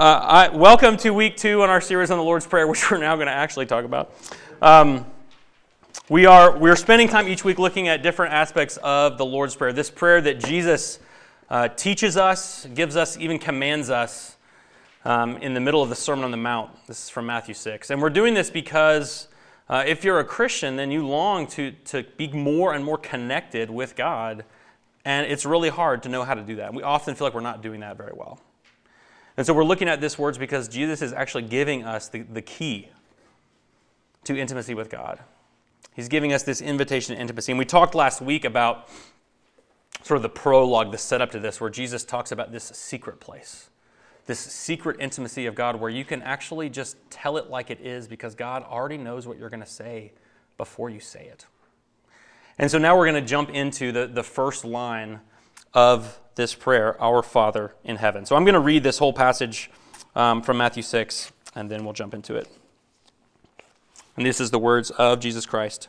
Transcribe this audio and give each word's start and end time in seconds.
Uh, 0.00 0.48
I, 0.48 0.56
welcome 0.56 0.96
to 0.96 1.10
week 1.10 1.36
two 1.36 1.60
on 1.60 1.68
our 1.68 1.82
series 1.82 2.10
on 2.10 2.16
the 2.16 2.24
Lord's 2.24 2.46
Prayer, 2.46 2.66
which 2.70 2.90
we're 2.90 2.96
now 2.96 3.16
going 3.16 3.26
to 3.26 3.34
actually 3.34 3.66
talk 3.66 3.84
about. 3.84 4.14
Um, 4.62 5.04
we 6.08 6.24
are 6.24 6.56
we're 6.56 6.74
spending 6.74 7.06
time 7.06 7.28
each 7.28 7.44
week 7.44 7.58
looking 7.58 7.86
at 7.86 8.02
different 8.02 8.32
aspects 8.32 8.78
of 8.78 9.18
the 9.18 9.26
Lord's 9.26 9.54
Prayer. 9.54 9.74
This 9.74 9.90
prayer 9.90 10.22
that 10.22 10.40
Jesus 10.40 11.00
uh, 11.50 11.68
teaches 11.68 12.16
us, 12.16 12.64
gives 12.72 12.96
us, 12.96 13.18
even 13.18 13.38
commands 13.38 13.90
us 13.90 14.36
um, 15.04 15.36
in 15.36 15.52
the 15.52 15.60
middle 15.60 15.82
of 15.82 15.90
the 15.90 15.96
Sermon 15.96 16.24
on 16.24 16.30
the 16.30 16.38
Mount. 16.38 16.70
This 16.86 17.04
is 17.04 17.10
from 17.10 17.26
Matthew 17.26 17.52
six, 17.52 17.90
and 17.90 18.00
we're 18.00 18.08
doing 18.08 18.32
this 18.32 18.48
because 18.48 19.28
uh, 19.68 19.84
if 19.86 20.02
you're 20.02 20.20
a 20.20 20.24
Christian, 20.24 20.76
then 20.76 20.90
you 20.90 21.06
long 21.06 21.46
to 21.48 21.72
to 21.72 22.04
be 22.16 22.28
more 22.28 22.72
and 22.72 22.82
more 22.82 22.96
connected 22.96 23.68
with 23.68 23.96
God, 23.96 24.46
and 25.04 25.26
it's 25.26 25.44
really 25.44 25.68
hard 25.68 26.02
to 26.04 26.08
know 26.08 26.24
how 26.24 26.32
to 26.32 26.42
do 26.42 26.56
that. 26.56 26.72
We 26.72 26.84
often 26.84 27.14
feel 27.14 27.26
like 27.26 27.34
we're 27.34 27.40
not 27.40 27.60
doing 27.60 27.80
that 27.80 27.98
very 27.98 28.12
well. 28.14 28.40
And 29.40 29.46
so 29.46 29.54
we're 29.54 29.64
looking 29.64 29.88
at 29.88 30.02
this 30.02 30.18
words 30.18 30.36
because 30.36 30.68
Jesus 30.68 31.00
is 31.00 31.14
actually 31.14 31.44
giving 31.44 31.82
us 31.82 32.08
the, 32.08 32.20
the 32.20 32.42
key 32.42 32.90
to 34.24 34.36
intimacy 34.36 34.74
with 34.74 34.90
God. 34.90 35.18
He's 35.96 36.08
giving 36.08 36.34
us 36.34 36.42
this 36.42 36.60
invitation 36.60 37.14
to 37.14 37.20
intimacy. 37.22 37.50
And 37.50 37.58
we 37.58 37.64
talked 37.64 37.94
last 37.94 38.20
week 38.20 38.44
about 38.44 38.90
sort 40.02 40.16
of 40.16 40.22
the 40.22 40.28
prologue, 40.28 40.92
the 40.92 40.98
setup 40.98 41.30
to 41.30 41.38
this, 41.38 41.58
where 41.58 41.70
Jesus 41.70 42.04
talks 42.04 42.32
about 42.32 42.52
this 42.52 42.64
secret 42.64 43.18
place, 43.18 43.70
this 44.26 44.40
secret 44.40 44.98
intimacy 45.00 45.46
of 45.46 45.54
God 45.54 45.80
where 45.80 45.88
you 45.88 46.04
can 46.04 46.20
actually 46.20 46.68
just 46.68 46.98
tell 47.08 47.38
it 47.38 47.48
like 47.48 47.70
it 47.70 47.80
is 47.80 48.06
because 48.06 48.34
God 48.34 48.62
already 48.62 48.98
knows 48.98 49.26
what 49.26 49.38
you're 49.38 49.48
going 49.48 49.60
to 49.60 49.66
say 49.66 50.12
before 50.58 50.90
you 50.90 51.00
say 51.00 51.24
it. 51.24 51.46
And 52.58 52.70
so 52.70 52.76
now 52.76 52.94
we're 52.94 53.10
going 53.10 53.24
to 53.24 53.26
jump 53.26 53.48
into 53.48 53.90
the, 53.90 54.06
the 54.06 54.22
first 54.22 54.66
line 54.66 55.20
of 55.72 56.20
this 56.40 56.54
prayer, 56.54 57.00
Our 57.02 57.22
Father 57.22 57.74
in 57.84 57.96
heaven. 57.96 58.24
So 58.24 58.34
I'm 58.34 58.44
going 58.44 58.54
to 58.54 58.60
read 58.60 58.82
this 58.82 58.96
whole 58.96 59.12
passage 59.12 59.70
um, 60.16 60.40
from 60.40 60.56
Matthew 60.56 60.82
6, 60.82 61.30
and 61.54 61.70
then 61.70 61.84
we'll 61.84 61.92
jump 61.92 62.14
into 62.14 62.34
it. 62.34 62.48
And 64.16 64.24
this 64.24 64.40
is 64.40 64.50
the 64.50 64.58
words 64.58 64.90
of 64.92 65.20
Jesus 65.20 65.44
Christ. 65.44 65.88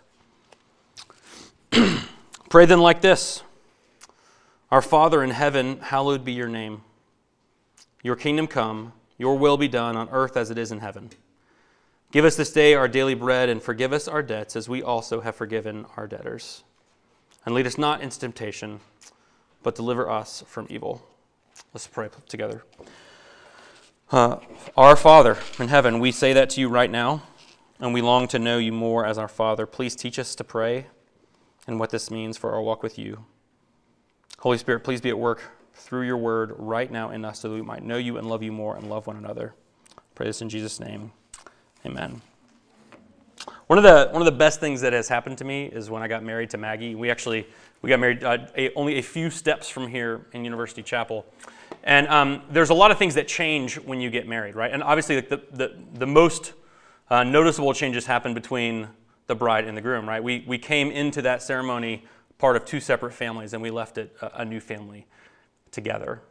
Pray 2.49 2.66
then 2.66 2.81
like 2.81 2.99
this 2.99 3.44
Our 4.72 4.81
Father 4.81 5.23
in 5.23 5.29
heaven, 5.29 5.79
hallowed 5.79 6.25
be 6.25 6.33
your 6.33 6.49
name. 6.49 6.81
Your 8.03 8.17
kingdom 8.17 8.45
come, 8.45 8.91
your 9.17 9.38
will 9.38 9.55
be 9.55 9.69
done 9.69 9.95
on 9.95 10.09
earth 10.09 10.35
as 10.35 10.52
it 10.52 10.57
is 10.57 10.69
in 10.69 10.79
heaven. 10.79 11.11
Give 12.11 12.25
us 12.25 12.35
this 12.35 12.52
day 12.52 12.73
our 12.73 12.89
daily 12.89 13.13
bread, 13.13 13.47
and 13.47 13.63
forgive 13.63 13.94
us 13.94 14.05
our 14.05 14.22
debts 14.22 14.57
as 14.57 14.67
we 14.67 14.83
also 14.83 15.22
have 15.22 15.35
forgiven 15.38 15.85
our 15.95 16.07
debtors. 16.07 16.66
And 17.45 17.55
lead 17.55 17.67
us 17.67 17.77
not 17.77 18.02
into 18.02 18.19
temptation 18.19 18.81
but 19.63 19.75
deliver 19.75 20.09
us 20.09 20.43
from 20.47 20.67
evil. 20.69 21.07
Let's 21.73 21.87
pray 21.87 22.09
together. 22.27 22.63
Uh, 24.11 24.37
our 24.75 24.95
Father 24.95 25.37
in 25.57 25.69
heaven, 25.69 25.99
we 25.99 26.11
say 26.11 26.33
that 26.33 26.49
to 26.51 26.61
you 26.61 26.67
right 26.67 26.91
now, 26.91 27.23
and 27.79 27.93
we 27.93 28.01
long 28.01 28.27
to 28.29 28.39
know 28.39 28.57
you 28.57 28.71
more 28.71 29.05
as 29.05 29.17
our 29.17 29.27
Father. 29.27 29.65
Please 29.65 29.95
teach 29.95 30.19
us 30.19 30.35
to 30.35 30.43
pray 30.43 30.87
and 31.67 31.79
what 31.79 31.91
this 31.91 32.11
means 32.11 32.37
for 32.37 32.51
our 32.51 32.61
walk 32.61 32.83
with 32.83 32.99
you. 32.99 33.23
Holy 34.39 34.57
Spirit, 34.57 34.83
please 34.83 35.01
be 35.01 35.09
at 35.09 35.17
work 35.17 35.41
through 35.73 36.01
your 36.01 36.17
word 36.17 36.53
right 36.57 36.91
now 36.91 37.11
in 37.11 37.23
us 37.23 37.39
so 37.39 37.49
that 37.49 37.55
we 37.55 37.61
might 37.61 37.83
know 37.83 37.97
you 37.97 38.17
and 38.17 38.27
love 38.27 38.43
you 38.43 38.51
more 38.51 38.75
and 38.75 38.89
love 38.89 39.07
one 39.07 39.15
another. 39.15 39.53
Pray 40.15 40.25
this 40.25 40.41
in 40.41 40.49
Jesus' 40.49 40.79
name. 40.79 41.11
Amen. 41.85 42.21
One 43.67 43.77
of 43.77 43.83
the 43.83 44.09
one 44.11 44.21
of 44.21 44.25
the 44.25 44.31
best 44.31 44.59
things 44.59 44.81
that 44.81 44.93
has 44.93 45.07
happened 45.07 45.37
to 45.37 45.45
me 45.45 45.65
is 45.65 45.89
when 45.89 46.03
I 46.03 46.07
got 46.07 46.23
married 46.23 46.49
to 46.49 46.57
Maggie. 46.57 46.95
We 46.95 47.09
actually 47.09 47.47
we 47.81 47.89
got 47.89 47.99
married 47.99 48.23
uh, 48.23 48.37
a, 48.55 48.73
only 48.73 48.97
a 48.99 49.01
few 49.01 49.29
steps 49.29 49.67
from 49.69 49.87
here 49.87 50.25
in 50.33 50.43
University 50.43 50.83
Chapel. 50.83 51.25
And 51.83 52.07
um, 52.09 52.43
there's 52.49 52.69
a 52.69 52.75
lot 52.75 52.91
of 52.91 52.99
things 52.99 53.15
that 53.15 53.27
change 53.27 53.75
when 53.79 53.99
you 53.99 54.09
get 54.09 54.27
married, 54.27 54.55
right? 54.55 54.71
And 54.71 54.83
obviously, 54.83 55.19
the, 55.19 55.41
the, 55.51 55.75
the 55.93 56.05
most 56.05 56.53
uh, 57.09 57.23
noticeable 57.23 57.73
changes 57.73 58.05
happen 58.05 58.33
between 58.33 58.88
the 59.25 59.35
bride 59.35 59.65
and 59.65 59.75
the 59.75 59.81
groom, 59.81 60.07
right? 60.07 60.23
We, 60.23 60.43
we 60.47 60.59
came 60.59 60.91
into 60.91 61.23
that 61.23 61.41
ceremony 61.41 62.06
part 62.38 62.56
of 62.56 62.66
two 62.66 62.79
separate 62.79 63.13
families, 63.13 63.53
and 63.53 63.61
we 63.63 63.72
left 63.72 63.97
it 63.97 64.16
a, 64.22 64.41
a 64.41 64.45
new 64.45 64.59
family 64.59 65.07
together. 65.72 66.22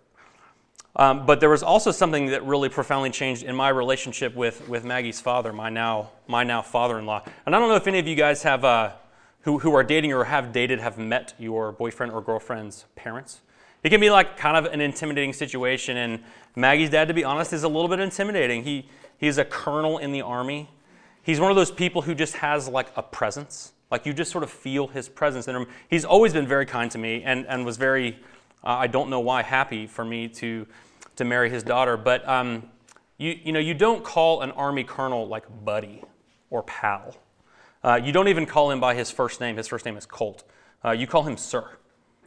Um, 0.96 1.26
but 1.26 1.40
there 1.40 1.50
was 1.50 1.62
also 1.62 1.90
something 1.90 2.26
that 2.26 2.44
really 2.44 2.68
profoundly 2.68 3.10
changed 3.10 3.42
in 3.42 3.56
my 3.56 3.70
relationship 3.70 4.34
with, 4.36 4.68
with 4.68 4.84
Maggie's 4.84 5.20
father, 5.20 5.52
my 5.52 5.70
now, 5.70 6.10
my 6.28 6.44
now 6.44 6.62
father 6.62 6.98
in 6.98 7.06
law. 7.06 7.22
And 7.46 7.56
I 7.56 7.58
don't 7.58 7.68
know 7.68 7.76
if 7.76 7.86
any 7.88 7.98
of 7.98 8.06
you 8.06 8.16
guys 8.16 8.44
have. 8.44 8.64
Uh, 8.64 8.92
who, 9.42 9.58
who 9.58 9.74
are 9.74 9.82
dating 9.82 10.12
or 10.12 10.24
have 10.24 10.52
dated 10.52 10.80
have 10.80 10.98
met 10.98 11.34
your 11.38 11.72
boyfriend 11.72 12.12
or 12.12 12.20
girlfriend's 12.20 12.84
parents. 12.94 13.40
It 13.82 13.88
can 13.88 14.00
be 14.00 14.10
like 14.10 14.36
kind 14.36 14.56
of 14.56 14.72
an 14.72 14.80
intimidating 14.80 15.32
situation. 15.32 15.96
And 15.96 16.22
Maggie's 16.54 16.90
dad, 16.90 17.08
to 17.08 17.14
be 17.14 17.24
honest, 17.24 17.52
is 17.52 17.62
a 17.62 17.68
little 17.68 17.88
bit 17.88 18.00
intimidating. 18.00 18.64
He, 18.64 18.88
he's 19.18 19.38
a 19.38 19.44
colonel 19.44 19.98
in 19.98 20.12
the 20.12 20.22
army. 20.22 20.68
He's 21.22 21.40
one 21.40 21.50
of 21.50 21.56
those 21.56 21.70
people 21.70 22.02
who 22.02 22.14
just 22.14 22.36
has 22.36 22.68
like 22.68 22.88
a 22.96 23.02
presence. 23.02 23.72
Like 23.90 24.04
you 24.06 24.12
just 24.12 24.30
sort 24.30 24.44
of 24.44 24.50
feel 24.50 24.86
his 24.86 25.08
presence 25.08 25.48
in 25.48 25.56
him. 25.56 25.66
He's 25.88 26.04
always 26.04 26.32
been 26.32 26.46
very 26.46 26.66
kind 26.66 26.90
to 26.90 26.98
me 26.98 27.22
and, 27.24 27.46
and 27.46 27.64
was 27.64 27.76
very, 27.76 28.18
uh, 28.62 28.68
I 28.68 28.86
don't 28.86 29.08
know 29.08 29.20
why, 29.20 29.42
happy 29.42 29.86
for 29.86 30.04
me 30.04 30.28
to, 30.28 30.66
to 31.16 31.24
marry 31.24 31.48
his 31.50 31.62
daughter. 31.62 31.96
But 31.96 32.28
um, 32.28 32.68
you, 33.16 33.38
you 33.42 33.52
know, 33.52 33.58
you 33.58 33.74
don't 33.74 34.04
call 34.04 34.42
an 34.42 34.50
army 34.52 34.84
colonel 34.84 35.26
like 35.26 35.46
buddy 35.64 36.04
or 36.50 36.62
pal. 36.62 37.16
Uh, 37.82 38.00
you 38.02 38.12
don't 38.12 38.28
even 38.28 38.46
call 38.46 38.70
him 38.70 38.80
by 38.80 38.94
his 38.94 39.10
first 39.10 39.40
name. 39.40 39.56
His 39.56 39.66
first 39.66 39.84
name 39.84 39.96
is 39.96 40.06
Colt. 40.06 40.44
Uh, 40.84 40.90
you 40.90 41.06
call 41.06 41.22
him 41.22 41.36
Sir. 41.36 41.68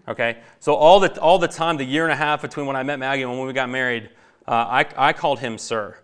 Okay? 0.07 0.37
So 0.59 0.75
all 0.75 0.99
the, 0.99 1.19
all 1.21 1.39
the 1.39 1.47
time, 1.47 1.77
the 1.77 1.83
year 1.83 2.03
and 2.03 2.11
a 2.11 2.15
half 2.15 2.41
between 2.41 2.65
when 2.65 2.75
I 2.75 2.83
met 2.83 2.99
Maggie 2.99 3.23
and 3.23 3.31
when 3.31 3.47
we 3.47 3.53
got 3.53 3.69
married, 3.69 4.09
uh, 4.47 4.51
I, 4.51 4.85
I 4.97 5.13
called 5.13 5.39
him 5.39 5.57
Sir. 5.57 5.97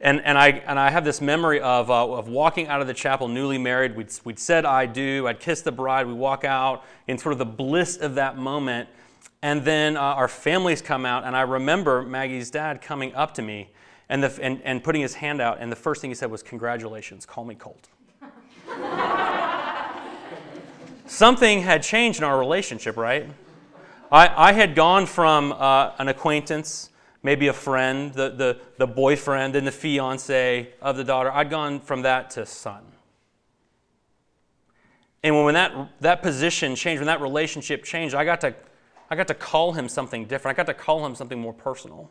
And, 0.00 0.20
and, 0.24 0.36
I, 0.36 0.48
and 0.48 0.78
I 0.78 0.90
have 0.90 1.04
this 1.04 1.20
memory 1.20 1.60
of, 1.60 1.90
uh, 1.90 2.12
of 2.12 2.28
walking 2.28 2.68
out 2.68 2.80
of 2.80 2.86
the 2.86 2.94
chapel 2.94 3.28
newly 3.28 3.56
married. 3.56 3.96
We'd, 3.96 4.12
we'd 4.24 4.38
said, 4.38 4.66
I 4.66 4.84
do. 4.84 5.26
I'd 5.26 5.40
kiss 5.40 5.62
the 5.62 5.72
bride. 5.72 6.06
We 6.06 6.12
walk 6.12 6.44
out 6.44 6.84
in 7.06 7.16
sort 7.16 7.32
of 7.32 7.38
the 7.38 7.46
bliss 7.46 7.96
of 7.96 8.14
that 8.16 8.36
moment. 8.36 8.90
And 9.42 9.64
then 9.64 9.96
uh, 9.96 10.00
our 10.00 10.28
families 10.28 10.82
come 10.82 11.06
out. 11.06 11.24
And 11.24 11.34
I 11.34 11.42
remember 11.42 12.02
Maggie's 12.02 12.50
dad 12.50 12.82
coming 12.82 13.14
up 13.14 13.32
to 13.34 13.42
me 13.42 13.70
and, 14.08 14.22
the, 14.22 14.38
and, 14.42 14.60
and 14.64 14.84
putting 14.84 15.00
his 15.00 15.14
hand 15.14 15.40
out. 15.40 15.58
And 15.60 15.72
the 15.72 15.76
first 15.76 16.02
thing 16.02 16.10
he 16.10 16.14
said 16.14 16.30
was, 16.30 16.42
Congratulations, 16.42 17.24
call 17.24 17.44
me 17.46 17.54
Colt. 17.54 17.88
Something 21.06 21.62
had 21.62 21.84
changed 21.84 22.18
in 22.18 22.24
our 22.24 22.36
relationship, 22.36 22.96
right? 22.96 23.30
I, 24.10 24.50
I 24.50 24.52
had 24.52 24.74
gone 24.74 25.06
from 25.06 25.52
uh, 25.52 25.92
an 25.98 26.08
acquaintance, 26.08 26.90
maybe 27.22 27.46
a 27.46 27.52
friend, 27.52 28.12
the, 28.12 28.30
the, 28.30 28.60
the 28.78 28.88
boyfriend 28.88 29.54
and 29.54 29.64
the 29.64 29.72
fiance 29.72 30.72
of 30.82 30.96
the 30.96 31.04
daughter, 31.04 31.30
I'd 31.30 31.48
gone 31.48 31.78
from 31.80 32.02
that 32.02 32.30
to 32.30 32.44
son. 32.44 32.82
And 35.22 35.44
when 35.44 35.54
that, 35.54 35.90
that 36.00 36.22
position 36.22 36.74
changed, 36.74 37.00
when 37.00 37.06
that 37.06 37.20
relationship 37.20 37.84
changed, 37.84 38.14
I 38.14 38.24
got, 38.24 38.40
to, 38.40 38.54
I 39.08 39.14
got 39.14 39.28
to 39.28 39.34
call 39.34 39.72
him 39.72 39.88
something 39.88 40.26
different. 40.26 40.56
I 40.56 40.62
got 40.62 40.66
to 40.66 40.74
call 40.74 41.06
him 41.06 41.14
something 41.14 41.38
more 41.38 41.54
personal, 41.54 42.10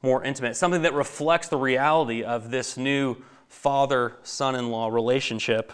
more 0.00 0.24
intimate, 0.24 0.56
something 0.56 0.82
that 0.82 0.94
reflects 0.94 1.48
the 1.48 1.58
reality 1.58 2.22
of 2.22 2.50
this 2.50 2.78
new 2.78 3.16
father 3.48 4.14
son 4.22 4.54
in 4.54 4.70
law 4.70 4.88
relationship 4.88 5.72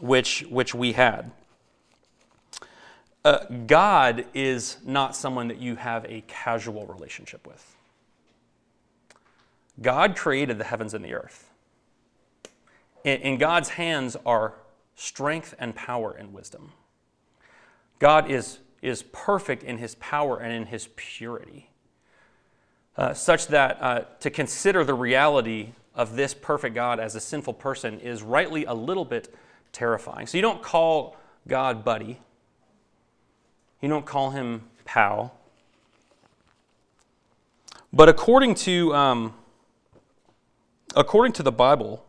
which, 0.00 0.44
which 0.48 0.74
we 0.74 0.92
had. 0.92 1.30
Uh, 3.24 3.44
God 3.66 4.24
is 4.32 4.78
not 4.84 5.14
someone 5.14 5.48
that 5.48 5.58
you 5.58 5.76
have 5.76 6.06
a 6.06 6.22
casual 6.26 6.86
relationship 6.86 7.46
with. 7.46 7.76
God 9.82 10.16
created 10.16 10.58
the 10.58 10.64
heavens 10.64 10.94
and 10.94 11.04
the 11.04 11.14
earth. 11.14 11.50
In, 13.04 13.20
in 13.20 13.38
God's 13.38 13.70
hands 13.70 14.16
are 14.24 14.54
strength 14.94 15.54
and 15.58 15.74
power 15.74 16.12
and 16.12 16.32
wisdom. 16.32 16.72
God 17.98 18.30
is, 18.30 18.58
is 18.82 19.02
perfect 19.12 19.62
in 19.62 19.78
his 19.78 19.94
power 19.96 20.38
and 20.38 20.52
in 20.52 20.66
his 20.66 20.88
purity, 20.96 21.70
uh, 22.96 23.12
such 23.14 23.48
that 23.48 23.82
uh, 23.82 24.00
to 24.20 24.30
consider 24.30 24.84
the 24.84 24.94
reality 24.94 25.70
of 25.94 26.16
this 26.16 26.32
perfect 26.32 26.74
God 26.74 27.00
as 27.00 27.14
a 27.14 27.20
sinful 27.20 27.54
person 27.54 28.00
is 28.00 28.22
rightly 28.22 28.64
a 28.64 28.74
little 28.74 29.04
bit 29.04 29.34
terrifying. 29.72 30.26
So 30.26 30.38
you 30.38 30.42
don't 30.42 30.62
call 30.62 31.16
God 31.48 31.84
buddy, 31.84 32.20
you 33.80 33.88
don't 33.88 34.06
call 34.06 34.30
him 34.30 34.62
pal. 34.84 35.34
But 37.92 38.08
according 38.08 38.54
to, 38.56 38.94
um, 38.94 39.34
according 40.94 41.32
to 41.34 41.42
the 41.42 41.52
Bible, 41.52 42.04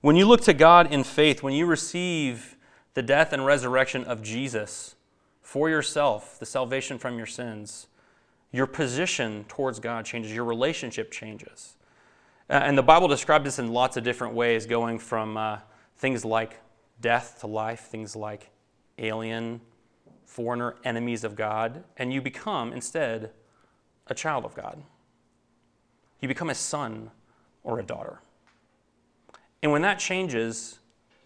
when 0.00 0.16
you 0.16 0.26
look 0.26 0.40
to 0.42 0.54
God 0.54 0.92
in 0.92 1.04
faith, 1.04 1.42
when 1.42 1.52
you 1.52 1.66
receive 1.66 2.56
the 2.94 3.02
death 3.02 3.32
and 3.32 3.44
resurrection 3.44 4.02
of 4.04 4.22
Jesus 4.22 4.96
for 5.42 5.68
yourself, 5.68 6.38
the 6.38 6.46
salvation 6.46 6.98
from 6.98 7.16
your 7.16 7.26
sins, 7.26 7.86
your 8.50 8.66
position 8.66 9.44
towards 9.46 9.78
God 9.78 10.04
changes, 10.04 10.34
your 10.34 10.44
relationship 10.44 11.10
changes. 11.10 11.76
And 12.48 12.76
the 12.76 12.82
Bible 12.82 13.06
describes 13.06 13.44
this 13.44 13.58
in 13.60 13.72
lots 13.72 13.96
of 13.96 14.02
different 14.02 14.34
ways, 14.34 14.66
going 14.66 14.98
from 14.98 15.36
uh, 15.36 15.58
things 15.98 16.24
like 16.24 16.58
death 17.00 17.38
to 17.40 17.46
life, 17.46 17.80
things 17.80 18.14
like 18.14 18.50
alien, 18.98 19.60
foreigner, 20.24 20.76
enemies 20.84 21.24
of 21.24 21.34
God, 21.34 21.84
and 21.96 22.12
you 22.12 22.20
become 22.20 22.72
instead 22.72 23.30
a 24.06 24.14
child 24.14 24.44
of 24.44 24.54
God. 24.54 24.82
you 26.20 26.28
become 26.28 26.50
a 26.50 26.54
son 26.54 27.10
or 27.64 27.78
a 27.78 27.82
daughter. 27.82 28.20
And 29.62 29.72
when 29.72 29.82
that 29.82 29.98
changes, 29.98 30.78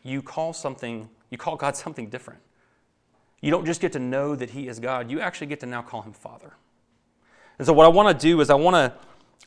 you 0.05 0.23
call 0.23 0.53
something, 0.53 1.09
you 1.31 1.39
call 1.39 1.57
God 1.57 1.77
something 1.85 2.09
different. 2.09 2.41
You 3.41 3.51
don't 3.51 3.67
just 3.67 3.81
get 3.81 3.93
to 3.93 3.99
know 3.99 4.37
that 4.37 4.51
He 4.51 4.69
is 4.69 4.79
God, 4.79 5.11
you 5.11 5.21
actually 5.21 5.49
get 5.49 5.61
to 5.61 5.67
now 5.67 5.83
call 5.83 6.03
Him 6.03 6.13
Father. 6.13 6.53
And 7.59 7.67
so, 7.67 7.73
what 7.73 7.87
I 7.87 7.89
want 7.89 8.19
to 8.19 8.27
do 8.27 8.41
is, 8.41 8.51
I 8.51 8.55
want 8.55 8.75
to. 8.75 8.93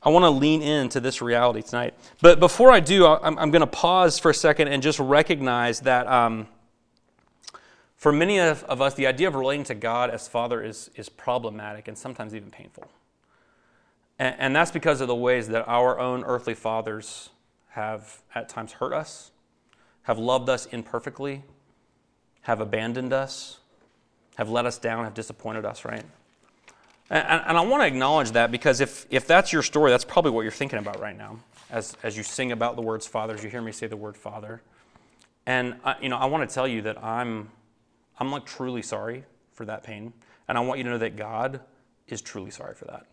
I 0.03 0.09
want 0.09 0.23
to 0.23 0.29
lean 0.29 0.61
into 0.61 0.99
this 0.99 1.21
reality 1.21 1.61
tonight. 1.61 1.93
But 2.21 2.39
before 2.39 2.71
I 2.71 2.79
do, 2.79 3.05
I'm, 3.05 3.37
I'm 3.37 3.51
going 3.51 3.61
to 3.61 3.67
pause 3.67 4.19
for 4.19 4.31
a 4.31 4.33
second 4.33 4.67
and 4.67 4.81
just 4.81 4.99
recognize 4.99 5.81
that 5.81 6.07
um, 6.07 6.47
for 7.95 8.11
many 8.11 8.39
of, 8.39 8.63
of, 8.65 8.81
us, 8.81 8.93
the 8.93 9.07
idea 9.07 9.27
of 9.27 9.35
relating 9.35 9.63
to 9.65 9.75
God 9.75 10.09
as 10.09 10.27
Father 10.27 10.63
is, 10.63 10.91
is 10.95 11.09
problematic 11.09 11.87
and 11.87 11.97
sometimes 11.97 12.35
even 12.35 12.51
painful. 12.51 12.87
And, 14.19 14.35
and 14.37 14.55
that's 14.55 14.71
because 14.71 15.01
of 15.01 15.07
the 15.07 15.15
ways 15.15 15.47
that 15.47 15.67
our 15.67 15.99
own 15.99 16.23
earthly 16.23 16.53
fathers 16.53 17.29
have 17.69 18.21
at 18.35 18.49
times 18.49 18.73
hurt 18.73 18.93
us, 18.93 19.31
have 20.03 20.19
loved 20.19 20.47
us 20.47 20.67
imperfectly, 20.67 21.43
have 22.41 22.61
abandoned 22.61 23.13
us, 23.13 23.57
have 24.35 24.49
let 24.49 24.65
us 24.65 24.77
down, 24.77 25.03
have 25.03 25.13
disappointed 25.15 25.65
us, 25.65 25.83
right? 25.83 26.03
And, 27.09 27.41
and 27.47 27.57
I 27.57 27.61
want 27.61 27.83
to 27.83 27.87
acknowledge 27.87 28.31
that 28.31 28.51
because 28.51 28.81
if, 28.81 29.05
if 29.09 29.27
that's 29.27 29.53
your 29.53 29.63
story, 29.63 29.91
that's 29.91 30.05
probably 30.05 30.31
what 30.31 30.41
you're 30.41 30.51
thinking 30.51 30.79
about 30.79 30.99
right 30.99 31.17
now. 31.17 31.39
As, 31.69 31.97
as 32.03 32.15
you 32.15 32.23
sing 32.23 32.51
about 32.51 32.75
the 32.75 32.81
words 32.81 33.05
Father, 33.05 33.33
as 33.33 33.43
you 33.43 33.49
hear 33.49 33.61
me 33.61 33.71
say 33.71 33.87
the 33.87 33.97
word 33.97 34.17
Father. 34.17 34.61
And, 35.45 35.75
I, 35.83 35.95
you 36.01 36.09
know, 36.09 36.17
I 36.17 36.25
want 36.25 36.47
to 36.47 36.53
tell 36.53 36.67
you 36.67 36.81
that 36.83 37.01
I'm, 37.03 37.49
I'm 38.19 38.31
like 38.31 38.45
truly 38.45 38.81
sorry 38.81 39.23
for 39.53 39.65
that 39.65 39.83
pain. 39.83 40.13
And 40.47 40.57
I 40.57 40.61
want 40.61 40.77
you 40.77 40.83
to 40.85 40.89
know 40.91 40.97
that 40.97 41.15
God 41.15 41.61
is 42.07 42.21
truly 42.21 42.51
sorry 42.51 42.73
for 42.73 42.85
that. 42.85 43.05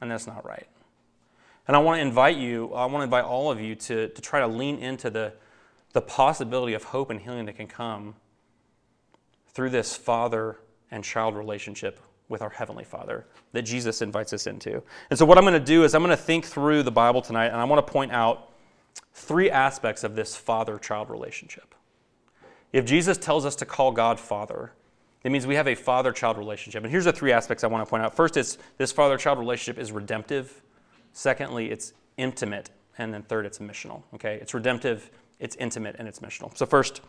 And 0.00 0.10
that's 0.10 0.26
not 0.26 0.44
right. 0.44 0.66
And 1.68 1.76
I 1.76 1.80
want 1.80 1.98
to 1.98 2.02
invite 2.02 2.36
you, 2.36 2.72
I 2.74 2.86
want 2.86 2.98
to 2.98 3.04
invite 3.04 3.24
all 3.24 3.50
of 3.50 3.60
you 3.60 3.74
to, 3.76 4.08
to 4.08 4.22
try 4.22 4.40
to 4.40 4.46
lean 4.46 4.78
into 4.78 5.10
the, 5.10 5.32
the 5.92 6.00
possibility 6.00 6.74
of 6.74 6.84
hope 6.84 7.10
and 7.10 7.20
healing 7.20 7.46
that 7.46 7.56
can 7.56 7.68
come 7.68 8.14
through 9.52 9.70
this 9.70 9.96
father 9.96 10.56
and 10.90 11.04
child 11.04 11.36
relationship 11.36 12.00
with 12.30 12.40
our 12.40 12.48
Heavenly 12.48 12.84
Father 12.84 13.26
that 13.52 13.62
Jesus 13.62 14.00
invites 14.00 14.32
us 14.32 14.46
into. 14.46 14.82
And 15.10 15.18
so, 15.18 15.26
what 15.26 15.36
I'm 15.36 15.44
going 15.44 15.52
to 15.52 15.60
do 15.60 15.84
is 15.84 15.94
I'm 15.94 16.02
going 16.02 16.16
to 16.16 16.22
think 16.22 16.46
through 16.46 16.82
the 16.84 16.90
Bible 16.90 17.20
tonight, 17.20 17.48
and 17.48 17.56
I 17.56 17.64
want 17.64 17.86
to 17.86 17.92
point 17.92 18.12
out 18.12 18.48
three 19.12 19.50
aspects 19.50 20.04
of 20.04 20.16
this 20.16 20.34
father 20.36 20.78
child 20.78 21.10
relationship. 21.10 21.74
If 22.72 22.84
Jesus 22.86 23.18
tells 23.18 23.44
us 23.44 23.56
to 23.56 23.66
call 23.66 23.92
God 23.92 24.18
Father, 24.18 24.72
it 25.24 25.30
means 25.30 25.46
we 25.46 25.56
have 25.56 25.68
a 25.68 25.74
father 25.74 26.12
child 26.12 26.38
relationship. 26.38 26.82
And 26.82 26.90
here's 26.90 27.04
the 27.04 27.12
three 27.12 27.32
aspects 27.32 27.64
I 27.64 27.66
want 27.66 27.84
to 27.84 27.90
point 27.90 28.02
out. 28.02 28.14
First, 28.14 28.36
it's 28.36 28.56
this 28.78 28.90
father 28.92 29.18
child 29.18 29.38
relationship 29.38 29.80
is 29.80 29.92
redemptive. 29.92 30.62
Secondly, 31.12 31.70
it's 31.70 31.92
intimate. 32.16 32.70
And 32.96 33.12
then 33.12 33.22
third, 33.22 33.44
it's 33.44 33.58
missional. 33.58 34.02
Okay? 34.14 34.38
It's 34.40 34.54
redemptive, 34.54 35.10
it's 35.38 35.56
intimate, 35.56 35.96
and 35.98 36.08
it's 36.08 36.20
missional. 36.20 36.56
So, 36.56 36.64
first, 36.64 37.00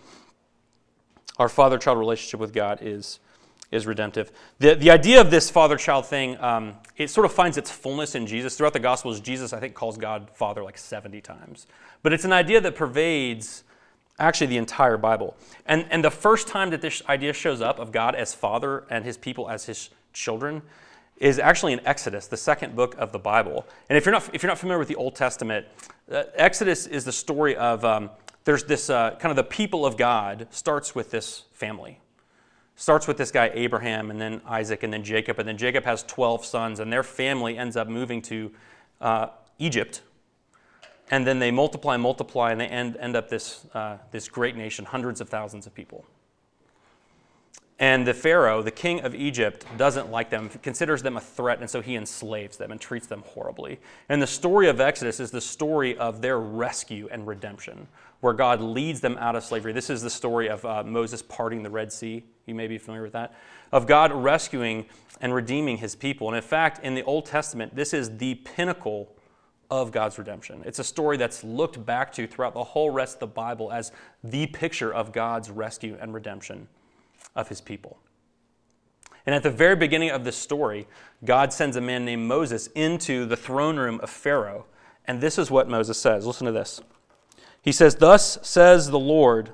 our 1.38 1.48
father 1.48 1.78
child 1.78 2.00
relationship 2.00 2.40
with 2.40 2.54
God 2.54 2.80
is, 2.82 3.20
is 3.72 3.88
redemptive. 3.88 4.32
The, 4.60 4.76
the 4.76 4.92
idea 4.92 5.22
of 5.22 5.32
this 5.32 5.50
father 5.50 5.78
child 5.78 6.06
thing, 6.06 6.38
um, 6.40 6.76
it 6.98 7.10
sort 7.10 7.26
of 7.26 7.32
finds 7.32 7.58
its 7.58 7.72
fullness 7.72 8.16
in 8.16 8.28
Jesus. 8.28 8.58
Throughout 8.58 8.74
the 8.74 8.80
Gospels, 8.80 9.20
Jesus, 9.20 9.54
I 9.54 9.60
think, 9.60 9.74
calls 9.74 9.98
God 9.98 10.30
Father 10.34 10.62
like 10.64 10.78
70 10.78 11.22
times. 11.22 11.68
But 12.04 12.14
it's 12.14 12.26
an 12.26 12.34
idea 12.34 12.60
that 12.62 12.76
pervades 12.76 13.64
actually 14.20 14.48
the 14.48 14.58
entire 14.58 14.98
Bible. 14.98 15.36
And, 15.66 15.86
and 15.90 16.04
the 16.04 16.12
first 16.12 16.48
time 16.48 16.70
that 16.72 16.82
this 16.82 17.02
idea 17.08 17.34
shows 17.34 17.62
up 17.62 17.80
of 17.80 17.92
God 17.92 18.14
as 18.14 18.34
Father 18.34 18.84
and 18.90 19.06
his 19.06 19.18
people 19.18 19.50
as 19.50 19.66
his 19.66 19.90
children 20.14 20.62
is 21.18 21.40
actually 21.40 21.72
in 21.72 21.86
Exodus, 21.86 22.28
the 22.28 22.38
second 22.38 22.76
book 22.76 22.96
of 22.98 23.12
the 23.12 23.20
Bible. 23.20 23.66
And 23.90 23.98
if 23.98 24.06
you're 24.06 24.14
not, 24.14 24.30
if 24.34 24.42
you're 24.42 24.50
not 24.50 24.58
familiar 24.58 24.80
with 24.80 24.88
the 24.88 24.96
Old 24.96 25.16
Testament, 25.16 25.68
uh, 26.12 26.24
Exodus 26.36 26.88
is 26.88 27.06
the 27.06 27.12
story 27.12 27.56
of 27.56 27.86
um, 27.86 28.10
there's 28.44 28.64
this 28.64 28.90
uh, 28.90 29.12
kind 29.20 29.30
of 29.30 29.36
the 29.36 29.44
people 29.44 29.86
of 29.86 29.98
God 29.98 30.48
starts 30.50 30.96
with 30.96 31.12
this 31.12 31.44
family. 31.54 32.00
Starts 32.76 33.08
with 33.08 33.18
this 33.18 33.32
guy 33.32 33.52
Abraham, 33.54 34.10
and 34.10 34.20
then 34.20 34.42
Isaac, 34.46 34.84
and 34.84 34.92
then 34.92 35.04
Jacob, 35.04 35.40
and 35.40 35.48
then 35.48 35.58
Jacob 35.58 35.84
has 35.84 36.04
12 36.04 36.46
sons, 36.46 36.80
and 36.80 36.92
their 36.92 37.04
family 37.04 37.58
ends 37.58 37.76
up 37.76 37.88
moving 37.88 38.22
to 38.24 38.52
uh, 39.00 39.28
Egypt. 39.60 40.02
And 41.12 41.28
then 41.28 41.40
they 41.40 41.52
multiply 41.52 41.98
multiply, 41.98 42.52
and 42.52 42.62
they 42.62 42.68
end, 42.68 42.98
end 42.98 43.16
up 43.16 43.30
this, 43.30 43.66
uh, 43.74 43.98
this 44.12 44.28
great 44.28 44.56
nation, 44.56 44.86
hundreds 44.86 45.22
of 45.22 45.30
thousands 45.30 45.68
of 45.68 45.76
people. 45.76 46.06
And 47.82 48.06
the 48.06 48.14
Pharaoh, 48.14 48.62
the 48.62 48.70
king 48.70 49.02
of 49.02 49.16
Egypt, 49.16 49.66
doesn't 49.76 50.12
like 50.12 50.30
them, 50.30 50.50
considers 50.62 51.02
them 51.02 51.18
a 51.18 51.20
threat, 51.20 51.62
and 51.62 51.68
so 51.68 51.82
he 51.82 51.96
enslaves 51.96 52.56
them 52.56 52.72
and 52.72 52.80
treats 52.80 53.08
them 53.08 53.24
horribly. 53.26 53.80
And 54.08 54.22
the 54.22 54.28
story 54.28 54.70
of 54.70 54.80
Exodus 54.80 55.20
is 55.20 55.32
the 55.32 55.42
story 55.42 55.98
of 55.98 56.22
their 56.22 56.40
rescue 56.40 57.10
and 57.12 57.26
redemption, 57.26 57.88
where 58.20 58.34
God 58.34 58.62
leads 58.62 59.02
them 59.02 59.18
out 59.18 59.36
of 59.36 59.44
slavery. 59.44 59.74
This 59.74 59.90
is 59.90 60.04
the 60.04 60.12
story 60.12 60.48
of 60.48 60.64
uh, 60.64 60.84
Moses 60.84 61.24
parting 61.24 61.64
the 61.64 61.72
Red 61.72 61.92
Sea. 61.92 62.24
You 62.46 62.54
may 62.54 62.68
be 62.68 62.78
familiar 62.78 63.02
with 63.02 63.14
that. 63.14 63.34
Of 63.72 63.88
God 63.88 64.12
rescuing 64.14 64.86
and 65.20 65.34
redeeming 65.34 65.78
his 65.78 65.96
people. 65.96 66.28
And 66.28 66.36
in 66.36 66.44
fact, 66.44 66.86
in 66.86 66.94
the 66.94 67.04
Old 67.06 67.26
Testament, 67.26 67.76
this 67.76 67.96
is 67.96 68.16
the 68.20 68.36
pinnacle 68.36 69.12
of 69.72 69.92
God's 69.92 70.20
redemption. 70.20 70.62
It's 70.68 70.78
a 70.78 70.84
story 70.84 71.18
that's 71.18 71.44
looked 71.44 71.84
back 71.84 72.14
to 72.14 72.28
throughout 72.28 72.54
the 72.54 72.64
whole 72.64 72.92
rest 72.92 73.16
of 73.16 73.20
the 73.22 73.28
Bible 73.28 73.72
as 73.72 73.92
the 74.24 74.46
picture 74.46 74.94
of 74.94 75.12
God's 75.12 75.50
rescue 75.50 75.98
and 76.00 76.14
redemption 76.14 76.68
of 77.36 77.50
his 77.50 77.62
people. 77.62 78.00
And 79.26 79.36
at 79.36 79.44
the 79.44 79.52
very 79.52 79.76
beginning 79.76 80.10
of 80.10 80.24
this 80.24 80.36
story, 80.36 80.88
God 81.24 81.54
sends 81.54 81.76
a 81.76 81.82
man 81.82 82.06
named 82.06 82.28
Moses 82.28 82.68
into 82.68 83.26
the 83.26 83.38
throne 83.38 83.78
room 83.78 84.00
of 84.02 84.10
Pharaoh. 84.10 84.66
And 85.06 85.22
this 85.22 85.38
is 85.38 85.52
what 85.52 85.70
Moses 85.70 85.98
says. 85.98 86.26
Listen 86.26 86.46
to 86.46 86.52
this. 86.52 86.82
He 87.62 87.72
says, 87.72 87.96
Thus 87.96 88.40
says 88.42 88.90
the 88.90 89.00
Lord, 89.00 89.52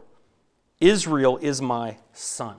Israel 0.80 1.38
is 1.38 1.62
my 1.62 1.98
son, 2.14 2.58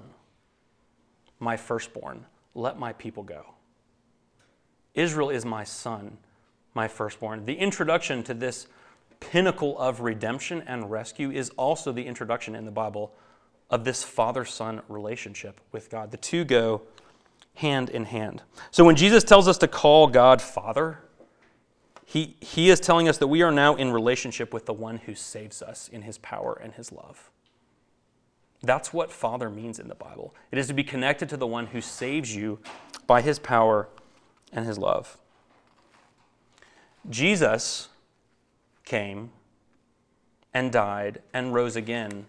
my 1.38 1.56
firstborn. 1.56 2.26
Let 2.54 2.78
my 2.78 2.92
people 2.92 3.22
go. 3.22 3.54
Israel 4.94 5.30
is 5.30 5.44
my 5.44 5.64
son, 5.64 6.18
my 6.74 6.88
firstborn. 6.88 7.44
The 7.44 7.54
introduction 7.54 8.22
to 8.24 8.34
this 8.34 8.66
pinnacle 9.20 9.78
of 9.78 10.00
redemption 10.00 10.62
and 10.66 10.90
rescue 10.90 11.30
is 11.30 11.50
also 11.50 11.92
the 11.92 12.06
introduction 12.06 12.54
in 12.54 12.64
the 12.64 12.70
Bible 12.70 13.14
of 13.70 13.84
this 13.84 14.02
father 14.02 14.44
son 14.44 14.80
relationship 14.88 15.60
with 15.72 15.90
God. 15.90 16.10
The 16.10 16.16
two 16.16 16.44
go 16.44 16.82
hand 17.54 17.90
in 17.90 18.04
hand. 18.04 18.42
So 18.70 18.84
when 18.84 18.96
Jesus 18.96 19.24
tells 19.24 19.48
us 19.48 19.58
to 19.58 19.68
call 19.68 20.06
God 20.06 20.40
Father, 20.40 21.00
he, 22.04 22.36
he 22.40 22.70
is 22.70 22.80
telling 22.80 23.08
us 23.08 23.18
that 23.18 23.26
we 23.26 23.42
are 23.42 23.50
now 23.50 23.74
in 23.74 23.92
relationship 23.92 24.54
with 24.54 24.64
the 24.64 24.72
one 24.72 24.98
who 24.98 25.14
saves 25.14 25.60
us 25.60 25.88
in 25.88 26.02
his 26.02 26.16
power 26.18 26.58
and 26.62 26.72
his 26.72 26.90
love. 26.90 27.30
That's 28.62 28.92
what 28.92 29.12
Father 29.12 29.50
means 29.50 29.78
in 29.78 29.88
the 29.88 29.94
Bible. 29.94 30.34
It 30.50 30.58
is 30.58 30.68
to 30.68 30.74
be 30.74 30.82
connected 30.82 31.28
to 31.28 31.36
the 31.36 31.46
one 31.46 31.66
who 31.66 31.80
saves 31.80 32.34
you 32.34 32.58
by 33.06 33.20
his 33.20 33.38
power 33.38 33.88
and 34.52 34.66
his 34.66 34.78
love. 34.78 35.18
Jesus 37.10 37.88
came 38.84 39.30
and 40.54 40.72
died 40.72 41.22
and 41.34 41.52
rose 41.52 41.76
again 41.76 42.26